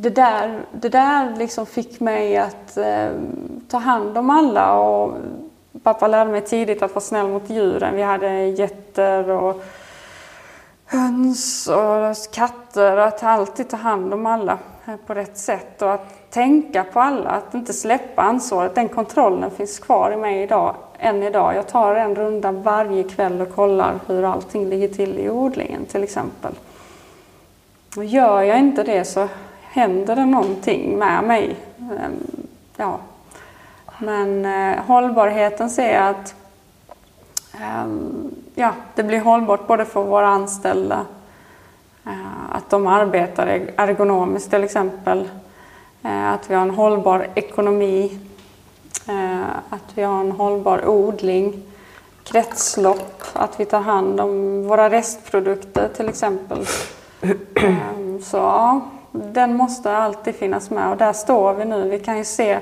[0.00, 3.10] det där, det där liksom fick mig att eh,
[3.68, 5.14] ta hand om alla och
[5.82, 7.96] pappa lärde mig tidigt att vara snäll mot djuren.
[7.96, 9.64] Vi hade getter och
[10.86, 12.96] höns och katter.
[12.96, 14.58] Att alltid ta hand om alla
[15.06, 18.74] på rätt sätt och att tänka på alla, att inte släppa ansvaret.
[18.74, 21.56] Den kontrollen finns kvar i mig idag, än idag.
[21.56, 26.02] Jag tar en runda varje kväll och kollar hur allting ligger till i odlingen till
[26.02, 26.52] exempel.
[27.96, 29.28] Och gör jag inte det så
[29.76, 31.56] händer det någonting med mig.
[31.78, 32.46] Ehm,
[32.76, 32.98] ja.
[33.98, 36.34] Men eh, hållbarheten ser jag att
[37.54, 37.86] eh,
[38.54, 41.06] ja, det blir hållbart både för våra anställda,
[42.06, 43.46] eh, att de arbetar
[43.76, 45.28] ergonomiskt till exempel,
[46.02, 48.18] eh, att vi har en hållbar ekonomi,
[49.70, 51.62] att vi har en hållbar odling,
[52.24, 56.58] kretslopp, att vi tar hand om våra restprodukter till exempel.
[57.54, 58.80] Ehm, så ja,
[59.32, 61.88] den måste alltid finnas med och där står vi nu.
[61.88, 62.58] Vi kan ju se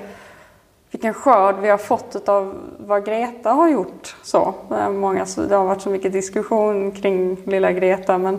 [0.91, 4.17] vilken skörd vi har fått av vad Greta har gjort.
[4.23, 4.55] Så,
[4.91, 8.39] många, det har varit så mycket diskussion kring lilla Greta men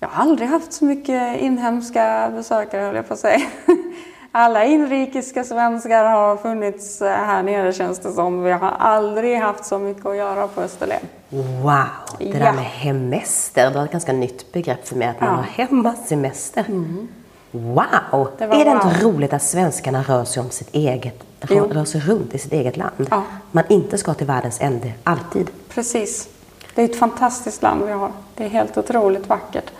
[0.00, 3.40] jag har aldrig haft så mycket inhemska besökare höll jag på att säga.
[4.34, 8.42] Alla inrikiska svenskar har funnits här nere känns det som.
[8.42, 11.00] Vi har aldrig haft så mycket att göra på Österlen.
[11.28, 11.72] Wow!
[12.18, 12.38] Det ja.
[12.38, 15.34] där med hemester, det var ett ganska nytt begrepp för mig att man ja.
[15.34, 16.64] har hemmasemester.
[16.68, 17.08] Mm.
[17.52, 18.28] Wow!
[18.38, 18.74] Det är det wow.
[18.74, 22.76] inte roligt att svenskarna rör sig, om sitt eget, rör sig runt i sitt eget
[22.76, 23.06] land?
[23.10, 23.22] Ja.
[23.50, 25.50] Man inte ska till världens ände, alltid.
[25.68, 26.28] Precis.
[26.74, 28.12] Det är ett fantastiskt land vi har.
[28.34, 29.70] Det är helt otroligt vackert.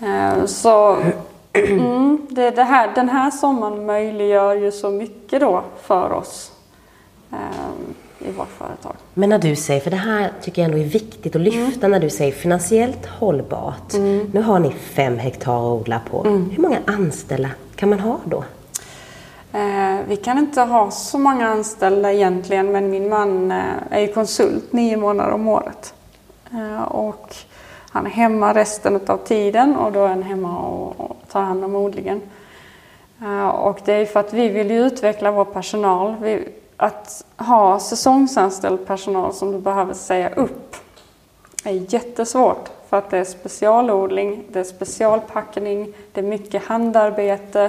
[0.00, 0.96] Eh, så
[1.52, 6.52] mm, det, det här, den här sommaren möjliggör ju så mycket då för oss.
[8.18, 8.92] I vårt företag.
[9.14, 11.90] Men när du säger, för det här tycker jag ändå är viktigt att lyfta, mm.
[11.90, 13.94] när du säger finansiellt hållbart.
[13.94, 14.30] Mm.
[14.34, 16.24] Nu har ni fem hektar att odla på.
[16.26, 16.50] Mm.
[16.50, 18.44] Hur många anställda kan man ha då?
[19.52, 24.12] Eh, vi kan inte ha så många anställda egentligen, men min man eh, är ju
[24.12, 25.94] konsult nio månader om året.
[26.52, 27.36] Eh, och
[27.90, 31.64] han är hemma resten av tiden och då är han hemma och, och tar hand
[31.64, 32.20] om odlingen.
[33.22, 36.14] Eh, och det är för att vi vill utveckla vår personal.
[36.20, 40.76] Vi, att ha säsongsanställd personal som du behöver säga upp
[41.64, 47.62] är jättesvårt för att det är specialodling, det är specialpackning, det är mycket handarbete,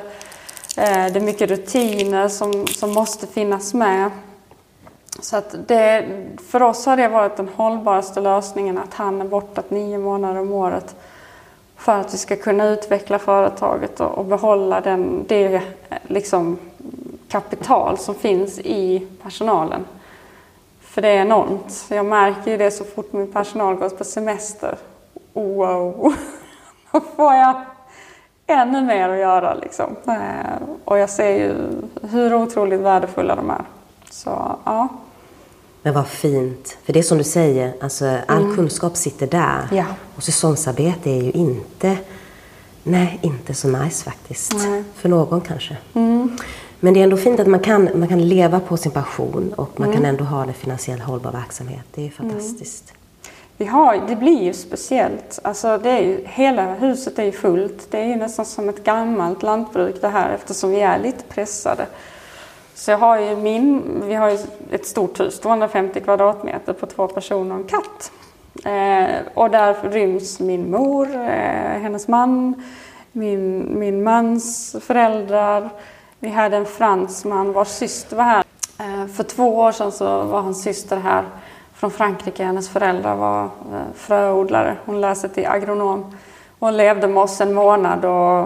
[0.78, 4.12] eh, det är mycket rutiner som, som måste finnas med.
[5.20, 6.06] Så att det,
[6.48, 10.52] för oss har det varit den hållbaraste lösningen att han är borta nio månader om
[10.52, 10.96] året
[11.78, 15.62] för att vi ska kunna utveckla företaget och, och behålla den, det eh,
[16.08, 16.58] liksom
[17.28, 19.86] kapital som finns i personalen.
[20.82, 21.86] För det är enormt.
[21.90, 24.78] Jag märker ju det så fort min personal går på semester.
[25.34, 26.16] Wow!
[26.92, 27.62] Då får jag
[28.48, 29.96] ännu mer att göra liksom.
[30.08, 31.56] Eh, och jag ser ju
[32.02, 33.64] hur otroligt värdefulla de är.
[34.10, 34.88] Så ja.
[35.82, 36.78] Men vad fint.
[36.84, 38.56] För det är som du säger, alltså, all mm.
[38.56, 39.68] kunskap sitter där.
[39.72, 39.86] Ja.
[40.16, 41.98] Och säsongsarbete är ju inte,
[42.84, 44.54] nej, inte så nice faktiskt.
[44.56, 44.84] Nej.
[44.96, 45.78] För någon kanske.
[45.94, 46.38] Mm.
[46.80, 49.80] Men det är ändå fint att man kan, man kan leva på sin passion och
[49.80, 49.98] man mm.
[49.98, 51.86] kan ändå ha en finansiellt hållbar verksamhet.
[51.96, 52.32] Det är mm.
[52.32, 52.90] fantastiskt.
[52.90, 52.98] Mm.
[53.58, 55.40] Vi har, det blir ju speciellt.
[55.44, 57.92] Alltså det är ju, hela huset är ju fullt.
[57.92, 61.86] Det är ju nästan som ett gammalt lantbruk det här eftersom vi är lite pressade.
[62.76, 64.38] Så jag har ju min, vi har ju
[64.72, 68.12] ett stort hus, 250 kvadratmeter på två personer och en katt.
[68.66, 72.64] Eh, och där ryms min mor, eh, hennes man,
[73.12, 75.70] min, min mans föräldrar,
[76.20, 78.44] vi hade en fransman vars syster var här.
[78.80, 81.24] Eh, för två år sedan så var hans syster här
[81.74, 82.44] från Frankrike.
[82.44, 84.78] Hennes föräldrar var eh, fröodlare.
[84.86, 86.16] Hon läste till agronom.
[86.60, 88.42] Hon levde med oss en månad och,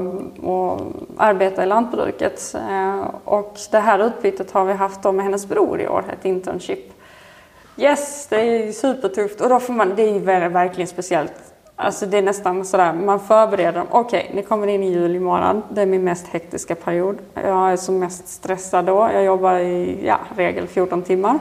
[0.54, 0.82] och
[1.18, 2.56] arbetade i lantbruket.
[2.70, 6.94] Eh, och det här utbytet har vi haft med hennes bror i år, ett internship.
[7.78, 12.22] Yes, det är supertufft och då får man, det är verkligen speciellt Alltså det är
[12.22, 13.88] nästan sådär, man förbereder dem.
[13.92, 15.62] Okej, okay, ni kommer in i juli månad.
[15.70, 17.18] Det är min mest hektiska period.
[17.34, 19.10] Jag är som mest stressad då.
[19.14, 21.40] Jag jobbar i ja, regel 14 timmar.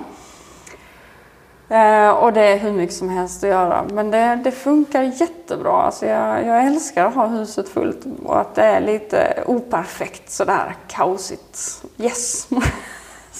[1.70, 3.84] Eh, och det är hur mycket som helst att göra.
[3.92, 5.72] Men det, det funkar jättebra.
[5.72, 10.74] Alltså jag, jag älskar att ha huset fullt och att det är lite operfekt sådär
[10.88, 11.84] kaosigt.
[11.98, 12.48] Yes!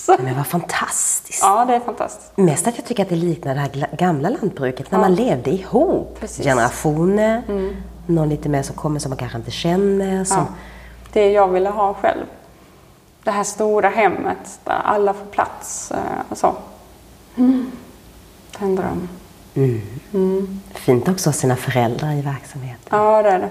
[0.01, 0.17] Så.
[0.21, 1.43] Men vad fantastiskt!
[1.43, 2.37] Ja, det är fantastiskt.
[2.37, 5.01] Mest att jag tycker att det liknar det här gamla lantbruket när ja.
[5.01, 6.17] man levde ihop.
[6.21, 6.45] Precis.
[6.45, 7.43] Generationer.
[7.49, 7.77] Mm.
[8.07, 10.25] Någon lite mer som kommer som man kanske inte känner.
[10.25, 10.37] Som...
[10.37, 10.47] Ja.
[11.13, 12.25] Det jag ville ha själv.
[13.25, 15.99] Det här stora hemmet där alla får plats eh,
[16.29, 16.55] och så.
[17.37, 17.71] Mm.
[18.59, 19.09] Det är en dröm.
[19.55, 19.83] Mm.
[20.13, 20.61] Mm.
[20.75, 22.89] Fint också att ha sina föräldrar i verksamheten.
[22.91, 23.51] Ja, det är det.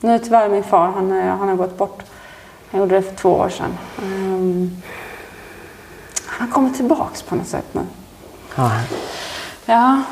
[0.00, 2.02] Nu är tyvärr min far, han, han har gått bort.
[2.70, 3.78] Han gjorde det för två år sedan.
[4.02, 4.82] Um,
[6.28, 7.80] han kommer tillbaks på något sätt nu.
[8.56, 8.70] Ja.
[9.66, 10.02] Ja.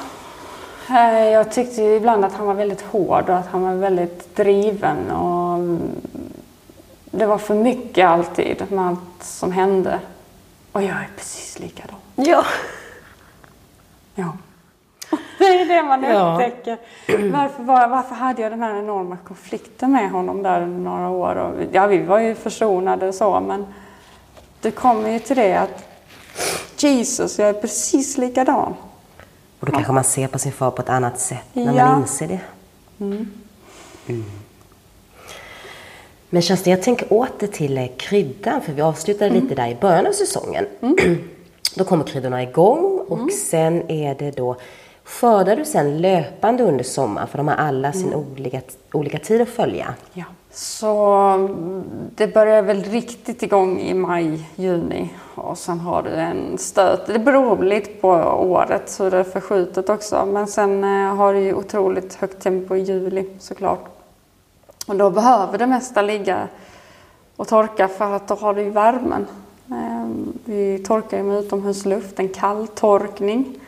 [0.91, 5.11] Eh, jag tyckte ibland att han var väldigt hård och att han var väldigt driven.
[5.11, 5.79] Och
[7.11, 10.01] det var för mycket alltid med allt som hände.
[10.73, 11.97] Och jag är precis likadan.
[12.15, 12.45] Ja.
[14.15, 14.33] Ja.
[15.39, 16.79] Det är det man upptäcker.
[17.33, 21.37] Varför, var, varför hade jag den här enorma konflikten med honom där under några år?
[21.37, 23.67] Och, ja, vi var ju försonade och så, men
[24.61, 25.96] det kommer ju till det att
[26.77, 28.75] Jesus, jag är precis likadan.
[29.61, 31.87] Och då kanske man ser på sin far på ett annat sätt när ja.
[31.87, 32.41] man inser det.
[33.01, 33.31] Mm.
[34.07, 34.25] Mm.
[36.31, 39.43] Men Kerstin, jag tänker åter till eh, kryddan, för vi avslutade mm.
[39.43, 40.67] lite där i början av säsongen.
[40.81, 41.19] Mm.
[41.75, 43.31] Då kommer kryddorna igång och mm.
[43.31, 44.57] sen är det då
[45.07, 47.29] Skördar du sen löpande under sommaren?
[47.29, 48.19] För de har alla sin mm.
[48.19, 48.61] olika,
[48.93, 49.95] olika tid att följa.
[50.13, 50.25] Ja.
[50.57, 51.49] Så
[52.15, 57.07] det börjar väl riktigt igång i maj, juni och sen har du en stöt.
[57.07, 58.09] Det beror lite på
[58.41, 60.27] året hur det är förskjutet också.
[60.27, 63.85] Men sen eh, har du ju otroligt högt tempo i juli såklart.
[64.87, 66.49] Och då behöver det mesta ligga
[67.37, 69.27] och torka för att då har du ju värmen.
[69.71, 73.61] Ehm, vi torkar ju med utomhusluft, en kalltorkning.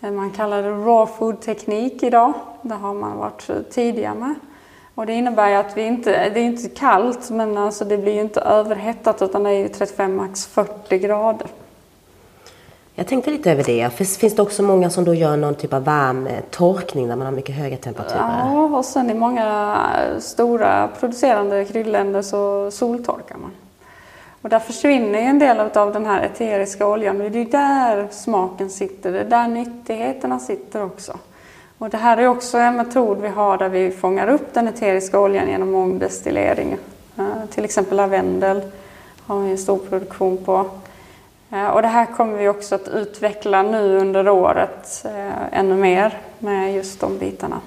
[0.00, 2.32] Eh, man kallar det raw food-teknik idag.
[2.62, 4.34] Det har man varit tidiga med.
[4.98, 8.40] Och det innebär att vi inte, det är inte kallt men alltså det blir inte
[8.40, 11.46] överhettat utan det är ju 35 max 40 grader.
[12.94, 13.90] Jag tänkte lite över det.
[13.90, 17.54] Finns det också många som då gör någon typ av varmtorkning där man har mycket
[17.54, 18.40] höga temperaturer?
[18.44, 19.78] Ja, och sen i många
[20.18, 23.50] stora producerande kryddländer så soltorkar man.
[24.42, 27.18] Och där försvinner ju en del av den här eteriska oljan.
[27.18, 31.18] Det är där smaken sitter, det är där nyttigheterna sitter också.
[31.78, 35.20] Och det här är också en metod vi har där vi fångar upp den eteriska
[35.20, 36.76] oljan genom ångdestillering.
[37.18, 38.62] Uh, till exempel lavendel
[39.26, 40.70] har vi en stor produktion på.
[41.52, 46.18] Uh, och det här kommer vi också att utveckla nu under året uh, ännu mer
[46.38, 47.60] med just de bitarna.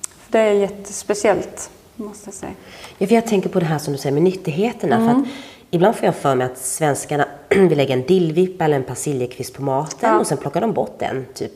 [0.00, 2.52] För det är jättespeciellt, måste jag säga.
[2.98, 4.96] Ja, för jag tänker på det här som du säger med nyttigheterna.
[4.96, 5.08] Mm.
[5.08, 5.26] För att
[5.70, 7.26] ibland får jag för mig att svenskarna
[7.68, 10.18] vill lägga en dillvippa eller en persiljekvist på maten ja.
[10.18, 11.26] och sen plockar de bort den.
[11.34, 11.52] Typ.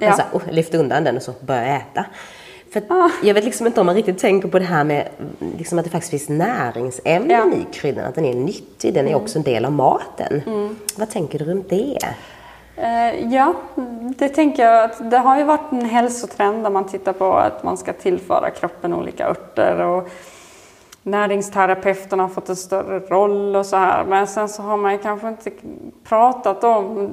[0.00, 0.08] Ja.
[0.08, 2.04] Alltså, oh, lyfter undan den och så börjar äta.
[2.72, 3.10] För ah.
[3.22, 5.08] Jag vet liksom inte om man riktigt tänker på det här med
[5.58, 7.58] liksom att det faktiskt finns näringsämnen ja.
[7.58, 8.04] i kryddan.
[8.04, 8.94] Att den är nyttig.
[8.94, 9.22] Den är mm.
[9.22, 10.42] också en del av maten.
[10.46, 10.76] Mm.
[10.96, 11.98] Vad tänker du runt det?
[12.78, 13.54] Uh, ja,
[14.18, 17.62] det tänker jag att det har ju varit en hälsotrend där man tittar på att
[17.62, 19.80] man ska tillföra kroppen olika örter.
[19.80, 20.08] Och
[21.02, 24.04] näringsterapeuterna har fått en större roll och så här.
[24.04, 25.50] Men sen så har man ju kanske inte
[26.04, 27.10] pratat om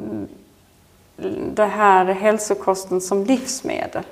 [1.53, 4.03] det här hälsokosten som livsmedel.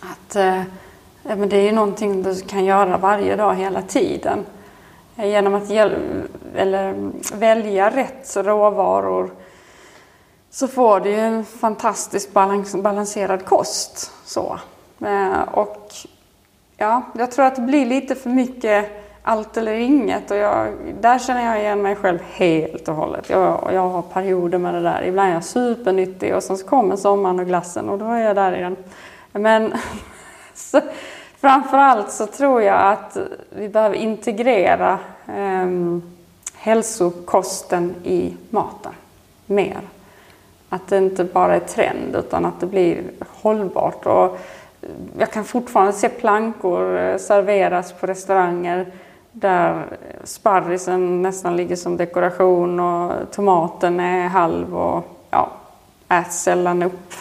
[0.00, 0.62] Att, eh,
[1.22, 4.46] men det är ju någonting du kan göra varje dag hela tiden.
[5.16, 5.70] Genom att
[6.56, 9.30] eller, välja rätt råvaror
[10.50, 14.12] så får du ju en fantastiskt balans balanserad kost.
[14.24, 14.58] Så.
[15.00, 15.92] Eh, och
[16.76, 20.30] ja, jag tror att det blir lite för mycket allt eller inget.
[20.30, 23.30] Och jag, där känner jag igen mig själv helt och hållet.
[23.30, 25.02] Jag, jag har perioder med det där.
[25.04, 28.36] Ibland är jag supernyttig och sen så kommer sommaren och glassen och då är jag
[28.36, 28.76] där igen.
[29.32, 29.72] Men
[30.54, 30.80] så,
[31.40, 33.16] framförallt så tror jag att
[33.50, 34.98] vi behöver integrera
[35.28, 35.68] eh,
[36.54, 38.92] hälsokosten i maten
[39.46, 39.80] mer.
[40.68, 44.06] Att det inte bara är trend utan att det blir hållbart.
[44.06, 44.38] Och
[45.18, 48.86] jag kan fortfarande se plankor eh, serveras på restauranger
[49.32, 49.86] där
[50.24, 55.52] sparrisen nästan ligger som dekoration och tomaten är halv och ja,
[56.08, 57.12] äts sällan upp.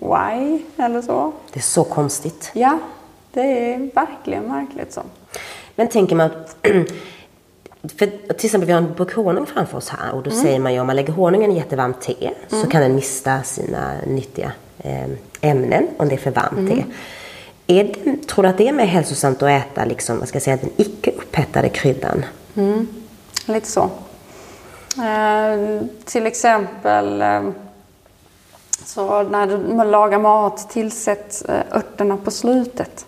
[0.00, 0.62] Why?
[0.76, 1.32] Eller så.
[1.52, 2.50] Det är så konstigt.
[2.54, 2.78] Ja,
[3.32, 5.02] det är verkligen märkligt så.
[5.74, 6.30] Men tänker man
[7.82, 10.42] för till exempel vi har en burkhonung framför oss här och då mm.
[10.42, 12.62] säger man ju om man lägger honungen i jättevarmt te mm.
[12.62, 14.52] så kan den mista sina nyttiga
[15.40, 16.84] ämnen om det är för varmt mm.
[17.70, 20.42] Är det, tror du att det är mer hälsosamt att äta liksom, vad ska jag
[20.42, 22.24] säga, den icke upphettade kryddan?
[22.56, 22.88] Mm.
[23.46, 23.90] Lite så.
[25.02, 27.42] Eh, till exempel, eh,
[28.84, 33.06] Så när du lagar mat, tillsätt eh, örterna på slutet.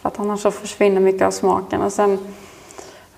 [0.00, 1.82] För att annars så försvinner mycket av smaken.
[1.82, 2.18] Och sen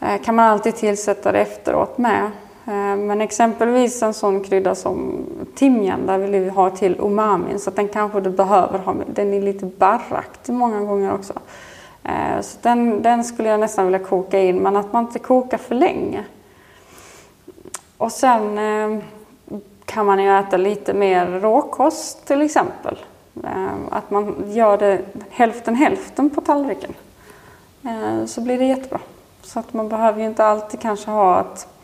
[0.00, 2.30] eh, kan man alltid tillsätta det efteråt med.
[2.66, 7.58] Eh, men exempelvis en sån krydda som timjan, där vill vi ha till umamin.
[7.58, 8.94] Så den kanske du behöver ha.
[9.06, 11.32] Den är lite barraktig många gånger också.
[12.04, 15.58] Eh, så den, den skulle jag nästan vilja koka in, men att man inte kokar
[15.58, 16.24] för länge.
[17.96, 19.02] Och sen eh,
[19.84, 22.98] kan man ju äta lite mer råkost till exempel.
[23.90, 25.00] Att man gör det
[25.30, 26.94] hälften hälften på tallriken.
[28.26, 29.00] Så blir det jättebra.
[29.42, 31.75] Så att man behöver ju inte alltid kanske ha att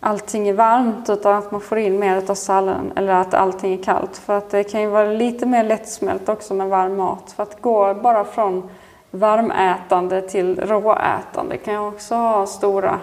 [0.00, 3.82] allting är varmt utan att man får in mer av salladen eller att allting är
[3.82, 4.16] kallt.
[4.16, 7.32] För att det kan ju vara lite mer lättsmält också med varm mat.
[7.36, 8.70] För att gå bara från
[9.10, 13.00] varmätande till råätande kan ju också ha stora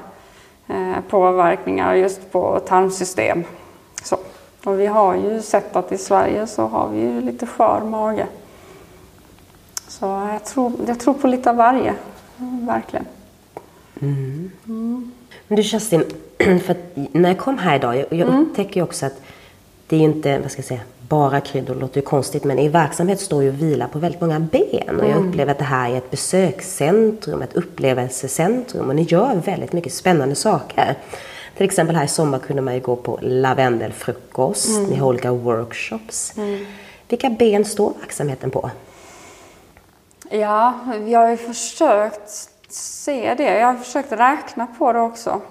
[0.67, 3.43] eh, påverkningar just på tarmsystem.
[4.03, 4.17] Så.
[4.63, 8.27] Och vi har ju sett att i Sverige så har vi ju lite skör mage.
[9.87, 11.95] Så jag tror, jag tror på lite av varje,
[12.67, 13.05] verkligen.
[14.01, 14.51] Mm.
[14.65, 15.11] Mm.
[15.47, 16.03] Men du Kerstin,
[16.65, 18.41] för när jag kom här idag, jag, jag mm.
[18.41, 19.21] upptäcker ju också att
[19.87, 22.69] det är ju inte, vad ska jag säga, bara kryddor låter ju konstigt men i
[22.69, 24.99] verksamhet står ju och vilar på väldigt många ben.
[24.99, 25.29] Och jag mm.
[25.29, 30.35] upplever att det här är ett besökscentrum, ett upplevelsecentrum och ni gör väldigt mycket spännande
[30.35, 30.95] saker.
[31.57, 34.89] Till exempel här i sommar kunde man ju gå på lavendelfrukost, mm.
[34.89, 36.37] ni har olika workshops.
[36.37, 36.65] Mm.
[37.09, 38.69] Vilka ben står verksamheten på?
[40.29, 43.59] Ja, vi har ju försökt se det.
[43.59, 45.41] Jag har försökt räkna på det också.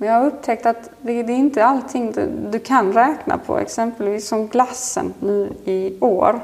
[0.00, 3.58] Men jag har upptäckt att det, det är inte allting du, du, kan räkna på.
[3.58, 6.40] Exempelvis som glassen nu i år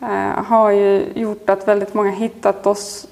[0.00, 3.08] eh, har ju gjort att väldigt många hittat oss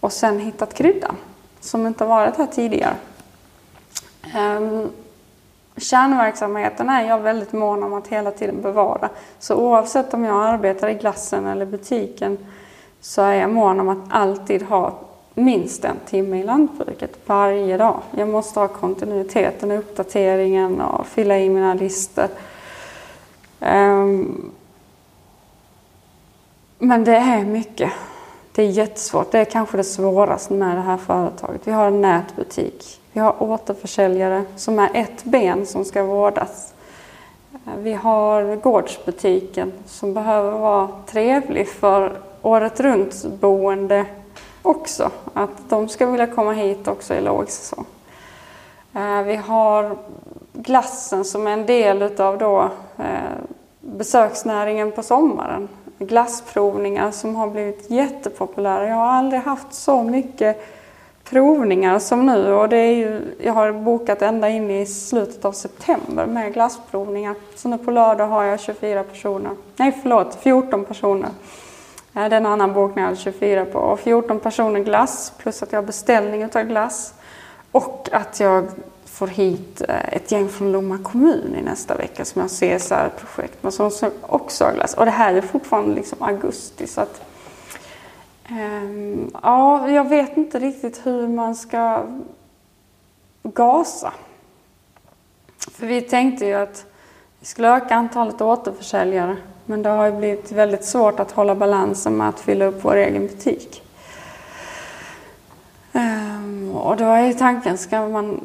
[0.00, 1.16] och sen hittat kryddan
[1.60, 2.94] som inte varit här tidigare.
[4.36, 4.90] Um,
[5.76, 9.08] kärnverksamheten är jag väldigt mån om att hela tiden bevara.
[9.38, 12.38] Så oavsett om jag arbetar i glassen eller butiken
[13.00, 14.94] så är jag mån om att alltid ha
[15.34, 18.00] minst en timme i lantbruket varje dag.
[18.16, 22.28] Jag måste ha kontinuiteten, uppdateringen och fylla i mina listor.
[23.60, 24.52] Um,
[26.78, 27.92] men det är mycket.
[28.52, 29.30] Det är jättesvårt.
[29.30, 31.60] Det är kanske det svåraste med det här företaget.
[31.64, 33.00] Vi har en nätbutik.
[33.12, 36.74] Vi har återförsäljare som är ett ben som ska vårdas.
[37.52, 44.06] Eh, vi har gårdsbutiken som behöver vara trevlig för året runt boende
[44.64, 45.10] också.
[45.32, 47.86] Att de ska vilja komma hit också i lågsäsong.
[48.94, 49.96] Eh, vi har
[50.52, 53.34] glassen som är en del utav då eh,
[53.80, 58.88] besöksnäringen på sommaren glassprovningar som har blivit jättepopulära.
[58.88, 60.64] Jag har aldrig haft så mycket
[61.24, 65.52] provningar som nu och det är ju, jag har bokat ända in i slutet av
[65.52, 67.34] september med glassprovningar.
[67.54, 71.30] Så nu på lördag har jag 24 personer, nej förlåt 14 personer.
[72.14, 75.72] Det är en annan bokning jag hade 24 på och 14 personer glass plus att
[75.72, 77.14] jag har beställning utav glass.
[77.72, 78.68] Och att jag
[79.04, 83.62] får hit eh, ett gäng från Lomma kommun i nästa vecka som jag ser CSR-projekt
[83.62, 83.74] med.
[83.74, 83.90] som
[84.20, 84.94] också har glass.
[84.94, 87.22] Och det här är fortfarande liksom augusti så att
[88.50, 92.02] um, ja, jag vet inte riktigt hur man ska
[93.42, 94.12] gasa.
[95.58, 96.86] För vi tänkte ju att
[97.40, 99.36] vi skulle öka antalet återförsäljare
[99.66, 102.96] men det har ju blivit väldigt svårt att hålla balansen med att fylla upp vår
[102.96, 103.82] egen butik.
[105.92, 108.40] Um, och då är ju tanken, ska man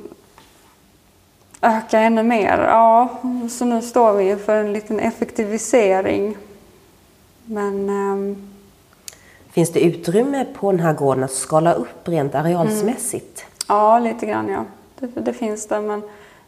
[1.61, 2.57] öka ännu mer.
[2.57, 3.09] Ja,
[3.49, 6.37] så nu står vi för en liten effektivisering.
[7.45, 7.89] Men...
[7.89, 8.45] Um...
[9.51, 13.39] Finns det utrymme på den här gården att skala upp rent arealsmässigt?
[13.39, 13.49] Mm.
[13.67, 14.65] Ja, lite grann ja.
[14.99, 15.81] Det, det, finns det.
[15.81, 16.01] Men,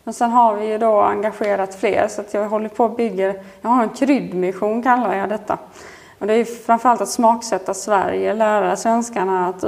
[0.03, 3.33] men sen har vi ju då engagerat fler så att jag håller på att bygga,
[3.61, 5.57] jag har en kryddmission kallar jag detta.
[6.19, 9.63] Och det är framförallt att smaksätta Sverige, lära svenskarna att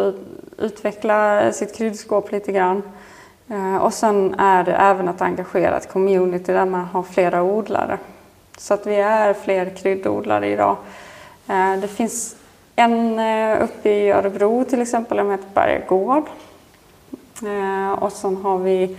[0.58, 2.82] utveckla sitt kryddskåp lite grann.
[3.50, 7.98] Eh, och sen är det även att engagera ett community där man har flera odlare.
[8.58, 10.76] Så att vi är fler kryddodlare idag.
[11.48, 12.36] Eh, det finns
[12.76, 16.24] en eh, uppe i Örebro till exempel, som heter Bergagård.
[18.00, 18.98] Och sen har vi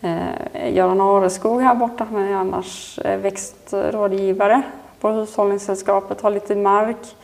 [0.00, 4.62] Eh, Göran Areskog här borta, han är annars eh, växtrådgivare
[5.00, 7.16] på Hushållningssällskapet, har lite mark.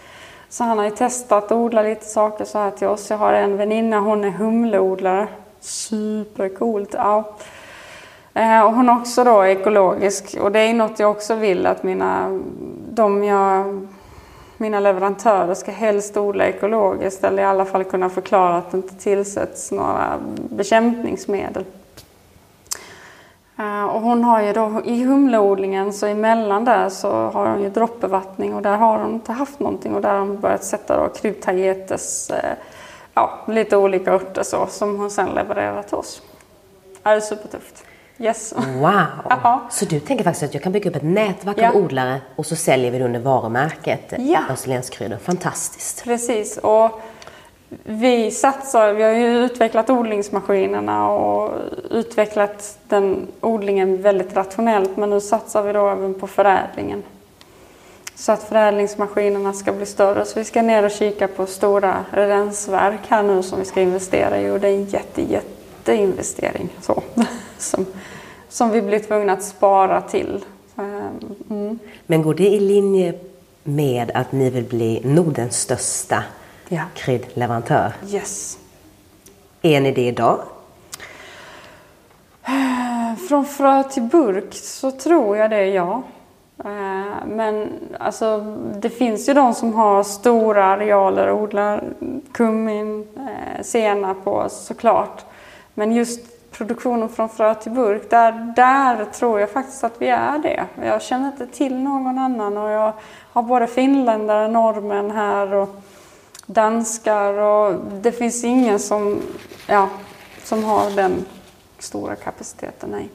[0.48, 3.10] Så han har ju testat att odla lite saker så här till oss.
[3.10, 5.28] Jag har en väninna, hon är humleodlare
[5.60, 6.94] Supercoolt.
[6.94, 7.34] Ja.
[8.34, 11.82] Eh, och hon är också då ekologisk och det är något jag också vill att
[11.82, 12.40] mina,
[12.90, 13.86] de jag,
[14.56, 18.94] mina leverantörer ska helst odla ekologiskt eller i alla fall kunna förklara att det inte
[18.94, 21.64] tillsätts några bekämpningsmedel.
[23.58, 27.70] Eh, och hon har ju då i humleodlingen så emellan där så har hon ju
[27.70, 31.08] droppbevattning och där har hon inte haft någonting och där har hon börjat sätta då
[31.08, 32.52] kryptagetes, eh,
[33.14, 36.22] ja lite olika örter så som hon sen levererar till oss.
[37.02, 37.84] Ja, det är supertufft.
[38.18, 38.54] Yes.
[38.56, 39.60] Wow!
[39.70, 41.68] Så du tänker faktiskt att jag kan bygga upp ett nätverk ja.
[41.68, 44.40] av odlare och så säljer vi det under varumärket ja.
[44.50, 45.16] Österlenskryddor.
[45.16, 46.04] Fantastiskt!
[46.04, 46.58] Precis.
[46.58, 47.00] Och
[47.84, 51.50] vi satsar, vi har ju utvecklat odlingsmaskinerna och
[51.90, 57.02] utvecklat den odlingen väldigt rationellt men nu satsar vi då även på förädlingen.
[58.14, 60.24] Så att förädlingsmaskinerna ska bli större.
[60.24, 64.40] Så vi ska ner och kika på stora rensverk här nu som vi ska investera
[64.40, 66.68] i och det är en jätte, jätteinvestering.
[66.80, 67.02] Så,
[67.58, 67.86] som,
[68.48, 70.44] som vi blir tvungna att spara till.
[70.76, 71.78] Ehm, mm.
[72.06, 73.14] Men går det i linje
[73.62, 76.24] med att ni vill bli Nordens största
[76.68, 76.82] ja.
[76.94, 77.92] kryddleverantör.
[78.06, 78.58] Yes.
[79.62, 80.38] Är ni det idag?
[83.28, 86.02] Från frö till burk så tror jag det, ja.
[86.64, 88.40] Eh, men alltså,
[88.80, 91.84] det finns ju de som har stora arealer och odlar
[92.32, 95.24] kummin, eh, senap på såklart.
[95.74, 100.38] Men just produktionen från frö till burk, där, där tror jag faktiskt att vi är
[100.38, 100.64] det.
[100.82, 102.92] Jag känner inte till någon annan och jag
[103.32, 105.68] har både finländare, norrmän här och
[106.46, 109.22] danskar och det finns ingen som,
[109.66, 109.88] ja,
[110.44, 111.24] som har den
[111.78, 112.90] stora kapaciteten.
[112.90, 113.08] Nej.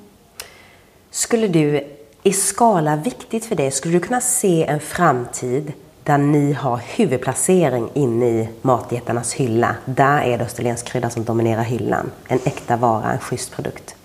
[1.10, 1.88] Skulle du,
[2.24, 5.74] i skala viktigt för dig, skulle du kunna se en framtid
[6.04, 9.76] där ni har huvudplacering inne i matjättarnas hylla.
[9.86, 12.12] Där är det österlensk krydda som dominerar hyllan.
[12.28, 13.96] En äkta vara, en schysst produkt.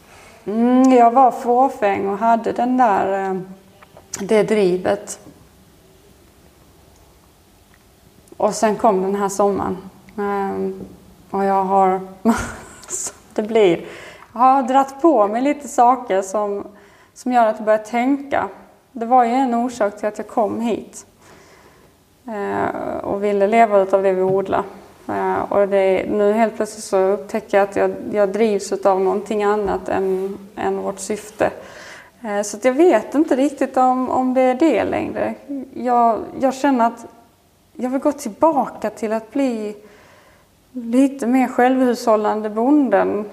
[0.45, 3.41] Mm, jag var fåfäng och hade den där, eh,
[4.21, 5.19] det drivet.
[8.37, 9.77] Och sen kom den här sommaren.
[10.19, 10.81] Ehm,
[11.31, 12.01] och jag har...
[13.35, 13.85] det blir...
[14.33, 16.67] Jag har dragit på mig lite saker som,
[17.15, 18.49] som gör att jag börjar tänka.
[18.93, 21.07] Det var ju en orsak till att jag kom hit.
[22.29, 24.63] Ehm, och ville leva av det vi odlar.
[25.09, 29.45] Ehm, och det, nu helt plötsligt så upptäcker jag att jag, jag drivs av någonting
[29.45, 31.51] annat än, än vårt syfte.
[32.25, 35.35] Eh, så jag vet inte riktigt om, om det är det längre.
[35.75, 37.07] Jag, jag känner att
[37.77, 39.77] jag vill gå tillbaka till att bli
[40.73, 43.25] lite mer självhushållande bonden.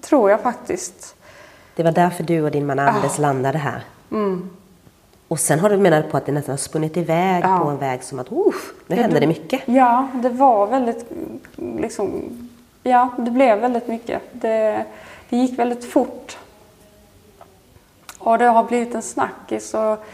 [0.00, 1.14] Tror jag faktiskt.
[1.76, 3.22] Det var därför du och din man Anders ah.
[3.22, 3.84] landade här?
[4.10, 4.50] Mm.
[5.28, 7.58] Och sen har du menat på att det nästan har spunnit iväg ja.
[7.58, 8.54] på en väg som att oh,
[8.86, 9.62] nu hände det mycket.
[9.64, 11.06] Ja, det var väldigt
[11.56, 12.22] liksom,
[12.82, 14.22] ja det blev väldigt mycket.
[14.32, 14.84] Det,
[15.28, 16.38] det gick väldigt fort.
[18.18, 19.74] Och det har blivit en snackis.
[19.74, 20.04] Och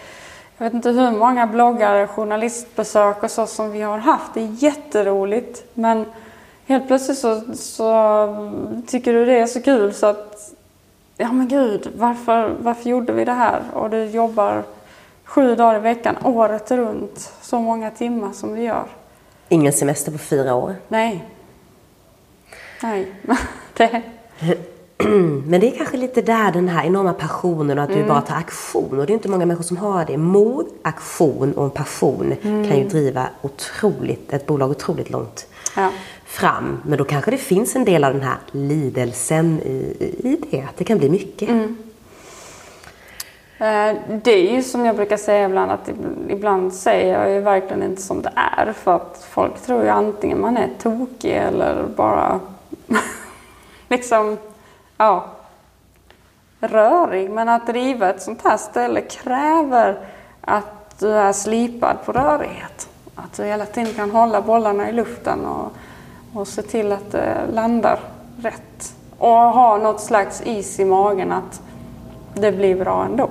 [0.58, 4.34] jag vet inte hur många bloggare, journalistbesök och så som vi har haft.
[4.34, 5.64] Det är jätteroligt.
[5.74, 6.06] Men
[6.66, 10.52] helt plötsligt så, så tycker du det är så kul så att
[11.16, 13.62] ja men gud, varför, varför gjorde vi det här?
[13.72, 14.62] Och du jobbar
[15.24, 18.86] sju dagar i veckan, året runt, så många timmar som vi gör.
[19.48, 20.74] Ingen semester på fyra år?
[20.88, 21.24] Nej.
[22.82, 23.12] Nej.
[23.76, 24.02] det,
[25.46, 28.02] Men det är kanske lite där den här enorma passionen och att mm.
[28.02, 29.00] du bara tar aktion.
[29.00, 30.16] Och det är inte många människor som har det.
[30.16, 32.68] Mod, aktion och en passion mm.
[32.68, 35.46] kan ju driva otroligt, ett bolag otroligt långt
[35.76, 35.90] ja.
[36.24, 36.78] fram.
[36.84, 40.60] Men då kanske det finns en del av den här lidelsen i, i det.
[40.60, 41.48] Att det kan bli mycket.
[41.48, 41.76] Mm.
[43.62, 45.90] Eh, det är ju som jag brukar säga ibland att
[46.28, 48.72] ibland säger jag ju verkligen inte som det är.
[48.72, 52.40] För att folk tror ju antingen man är tokig eller bara
[53.88, 54.38] liksom
[54.96, 55.24] ja,
[56.60, 57.30] rörig.
[57.30, 59.98] Men att driva ett sånt här ställe kräver
[60.40, 62.88] att du är slipad på rörighet.
[63.14, 65.72] Att du hela tiden kan hålla bollarna i luften och,
[66.32, 67.98] och se till att det landar
[68.42, 68.94] rätt.
[69.18, 71.62] Och ha något slags is i magen att
[72.34, 73.28] det blir bra ändå.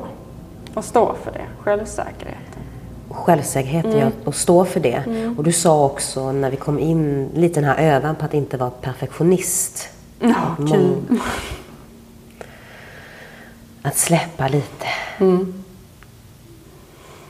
[0.73, 2.61] Och stå för det, självsäkerheten.
[3.09, 4.03] Självsäkerheten, mm.
[4.03, 5.03] ja, och stå för det.
[5.07, 5.37] Mm.
[5.37, 8.57] Och du sa också när vi kom in lite den här övan på att inte
[8.57, 9.89] vara perfektionist.
[10.21, 11.19] Ja, kul.
[13.81, 14.87] Att släppa lite.
[15.19, 15.63] Mm.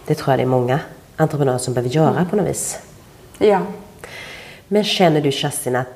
[0.05, 0.79] Det tror jag det är många
[1.15, 2.29] entreprenörer som behöver göra mm.
[2.29, 2.79] på något vis.
[3.37, 3.61] Ja.
[4.67, 5.87] Men känner du Kerstin att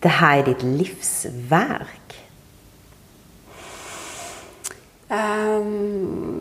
[0.00, 2.20] det här är ditt livsverk?
[5.08, 6.40] Um,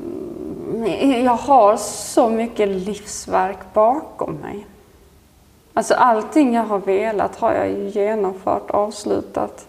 [1.23, 4.65] jag har så mycket livsverk bakom mig.
[5.79, 9.67] Alltså allting jag har velat har jag genomfört, avslutat.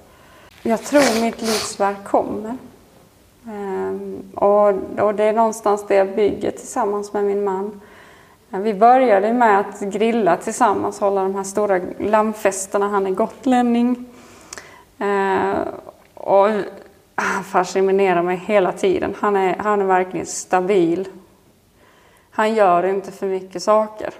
[0.63, 2.57] Jag tror mitt livsverk kommer.
[3.47, 7.81] Ehm, och, det är någonstans det jag bygger tillsammans med min man.
[8.51, 12.89] Eh, vi började med att grilla tillsammans, hålla de här stora lammfesterna.
[12.89, 14.07] Han är gotlänning.
[14.99, 15.59] Eh,
[16.15, 16.49] och
[17.15, 19.15] han fascinerar mig hela tiden.
[19.21, 21.09] Han är, han är verkligen stabil.
[22.31, 24.11] Han gör inte för mycket saker.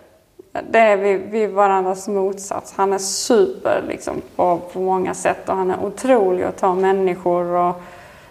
[0.53, 2.73] Det är vid, vid varandras motsats.
[2.77, 7.45] Han är super liksom, på, på många sätt och han är otrolig att ta människor
[7.45, 7.83] och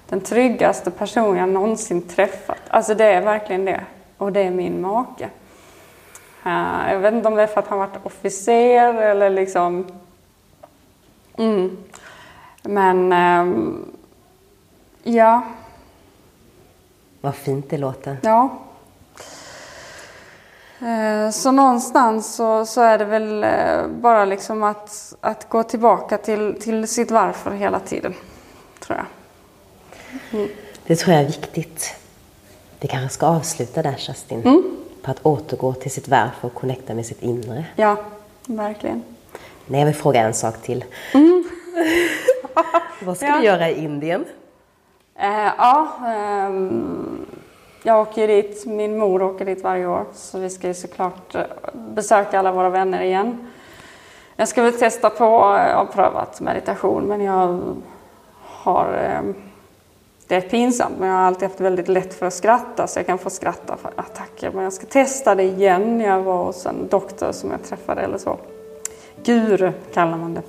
[0.09, 2.61] den tryggaste person jag någonsin träffat.
[2.67, 3.83] Alltså det är verkligen det.
[4.17, 5.29] Och det är min make.
[6.45, 9.85] Uh, jag vet inte om det är för att han varit officer eller liksom...
[11.37, 11.77] Mm.
[12.63, 13.85] Men um,
[15.03, 15.41] ja.
[17.21, 18.17] Vad fint det låter.
[18.21, 18.49] Ja.
[20.81, 26.17] Uh, så någonstans så, så är det väl uh, bara liksom att, att gå tillbaka
[26.17, 28.13] till, till sitt varför hela tiden.
[28.79, 29.05] Tror jag.
[30.39, 30.49] Mm.
[30.85, 31.95] Det tror jag är viktigt.
[32.79, 34.41] Vi kanske ska avsluta där Kerstin.
[34.41, 34.77] Mm.
[35.01, 37.65] På att återgå till sitt varför och connecta med sitt inre.
[37.75, 37.97] Ja,
[38.45, 39.03] verkligen.
[39.65, 40.85] Nej, jag vill fråga en sak till.
[41.13, 41.49] Mm.
[43.01, 43.37] Vad ska ja.
[43.37, 44.25] du göra i Indien?
[45.15, 46.49] Eh, ja, eh,
[47.83, 50.05] jag åker dit, min mor åker dit varje år.
[50.13, 51.41] Så vi ska ju såklart eh,
[51.73, 53.47] besöka alla våra vänner igen.
[54.35, 57.59] Jag ska väl testa på, eh, jag har prövat meditation men jag
[58.41, 59.33] har eh,
[60.27, 63.05] det är pinsamt men jag har alltid haft väldigt lätt för att skratta så jag
[63.05, 64.51] kan få skratta för attacker.
[64.51, 66.01] Men jag ska testa det igen.
[66.01, 68.37] Jag var hos en doktor som jag träffade eller så.
[69.23, 70.41] Guru kallar man det.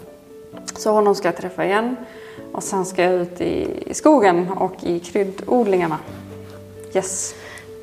[0.77, 1.97] Så honom ska jag träffa igen.
[2.53, 5.99] Och sen ska jag ut i skogen och i kryddodlingarna.
[6.95, 7.35] Yes.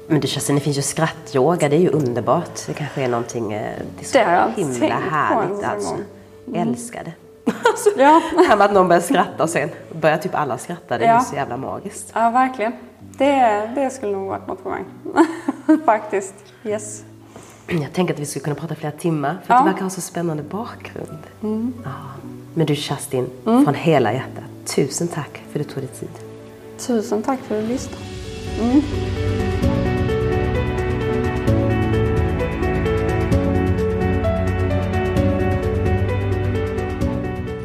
[0.08, 2.66] Men du Kerstin, det finns ju skrattyoga, det är ju underbart.
[2.68, 5.96] Det kanske är någonting, eh, det är så det himla härligt alltså.
[6.48, 6.68] Mm.
[6.70, 7.14] Älskar det.
[7.66, 8.22] Alltså, ja.
[8.38, 11.14] Det här med att någon börjar skratta och sen börjar typ alla skratta, det är
[11.14, 11.20] ja.
[11.20, 12.12] så jävla magiskt.
[12.14, 12.74] Ja, verkligen.
[13.00, 14.84] Det, det skulle nog varit något för mig.
[15.86, 16.34] Faktiskt.
[16.64, 17.04] Yes.
[17.68, 19.60] Jag tänker att vi skulle kunna prata flera timmar, för ja.
[19.60, 21.20] det verkar ha så spännande bakgrund.
[21.44, 21.74] Mm.
[21.84, 21.92] Ja.
[22.54, 23.64] Men du Kerstin, mm.
[23.64, 26.10] från hela hjärtat, tusen tack för att du tog dig tid.
[26.78, 28.17] Tusen tack för att du lyssnade.
[28.60, 28.82] Mm.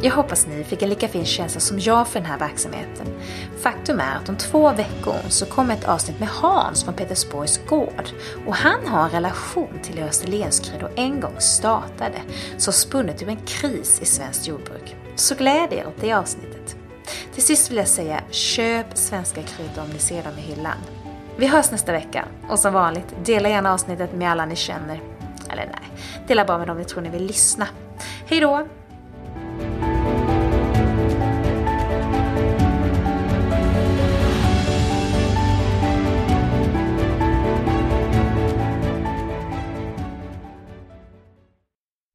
[0.04, 3.06] Jag hoppas ni fick en lika fin känsla som jag för den här verksamheten.
[3.60, 8.08] Faktum är att om två veckor så kommer ett avsnitt med Hans från Petersborgs gård.
[8.46, 12.22] Och han har en relation till hur Österlenskryddor en gång startade,
[12.58, 14.96] så spunnet ur en kris i svenskt jordbruk.
[15.16, 16.81] Så gläd er åt det avsnittet.
[17.34, 20.76] Till sist vill jag säga, köp svenska kryddor om ni ser dem i hyllan.
[21.36, 25.00] Vi hörs nästa vecka och som vanligt, dela gärna avsnittet med alla ni känner.
[25.50, 27.68] Eller nej, dela bara med dem ni tror ni vill lyssna.
[28.26, 28.66] Hej då!